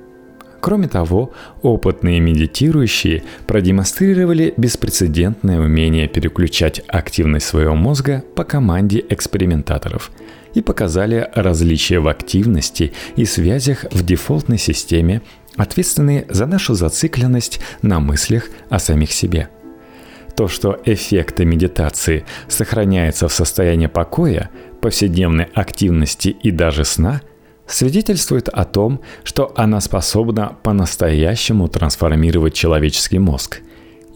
Кроме 0.60 0.88
того, 0.88 1.32
опытные 1.62 2.20
медитирующие 2.20 3.22
продемонстрировали 3.46 4.54
беспрецедентное 4.56 5.60
умение 5.60 6.08
переключать 6.08 6.80
активность 6.88 7.46
своего 7.46 7.74
мозга 7.74 8.24
по 8.34 8.44
команде 8.44 9.04
экспериментаторов 9.10 10.10
и 10.54 10.62
показали 10.62 11.28
различия 11.34 11.98
в 11.98 12.08
активности 12.08 12.92
и 13.16 13.26
связях 13.26 13.84
в 13.90 14.04
дефолтной 14.06 14.58
системе, 14.58 15.20
ответственные 15.56 16.24
за 16.30 16.46
нашу 16.46 16.74
зацикленность 16.74 17.60
на 17.82 18.00
мыслях 18.00 18.48
о 18.70 18.78
самих 18.78 19.12
себе– 19.12 19.48
то, 20.37 20.49
что 20.49 20.79
эффекты 20.85 21.44
медитации 21.44 22.25
сохраняются 22.49 23.29
в 23.29 23.33
состоянии 23.33 23.87
покоя, 23.87 24.51
повседневной 24.81 25.44
активности 25.55 26.29
и 26.29 26.51
даже 26.51 26.85
сна, 26.85 27.23
свидетельствует 27.66 28.49
о 28.49 28.64
том, 28.64 29.01
что 29.23 29.53
она 29.57 29.81
способна 29.81 30.57
по-настоящему 30.62 31.68
трансформировать 31.68 32.55
человеческий 32.55 33.18
мозг. 33.18 33.61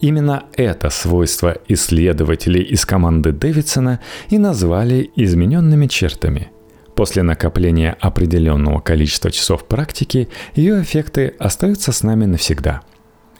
Именно 0.01 0.45
это 0.53 0.89
свойство 0.89 1.57
исследователи 1.67 2.59
из 2.59 2.85
команды 2.85 3.31
Дэвидсона 3.31 3.99
и 4.29 4.37
назвали 4.37 5.09
измененными 5.15 5.87
чертами– 5.87 6.51
После 6.99 7.23
накопления 7.23 7.95
определенного 8.01 8.81
количества 8.81 9.31
часов 9.31 9.65
практики 9.65 10.27
ее 10.53 10.81
эффекты 10.81 11.33
остаются 11.39 11.93
с 11.93 12.03
нами 12.03 12.25
навсегда– 12.25 12.81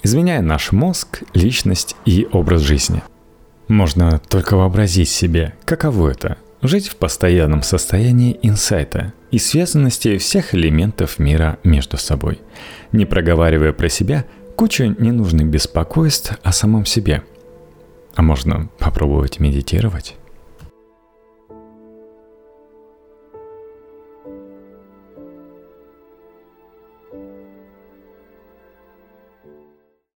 изменяя 0.04 0.42
наш 0.42 0.72
мозг, 0.72 1.24
личность 1.34 1.96
и 2.06 2.28
образ 2.32 2.62
жизни. 2.62 3.02
Можно 3.68 4.20
только 4.20 4.56
вообразить 4.56 5.10
себе, 5.10 5.54
каково 5.66 6.10
это– 6.10 6.38
жить 6.62 6.88
в 6.90 6.96
постоянном 6.96 7.64
состоянии 7.64 8.38
инсайта 8.42 9.14
и 9.32 9.38
связанности 9.38 10.18
всех 10.18 10.54
элементов 10.54 11.20
мира 11.20 11.58
между 11.64 11.98
собой, 11.98 12.42
не 12.92 13.06
проговаривая 13.06 13.74
про 13.74 13.90
себя 13.90 14.26
кучу 14.56 14.96
ненужных 15.00 15.48
беспокойств 15.48 16.38
о 16.44 16.52
самом 16.52 16.86
себе. 16.86 17.24
А 18.16 18.22
можно 18.22 18.70
попробовать 18.78 19.40
медитировать? 19.40 20.16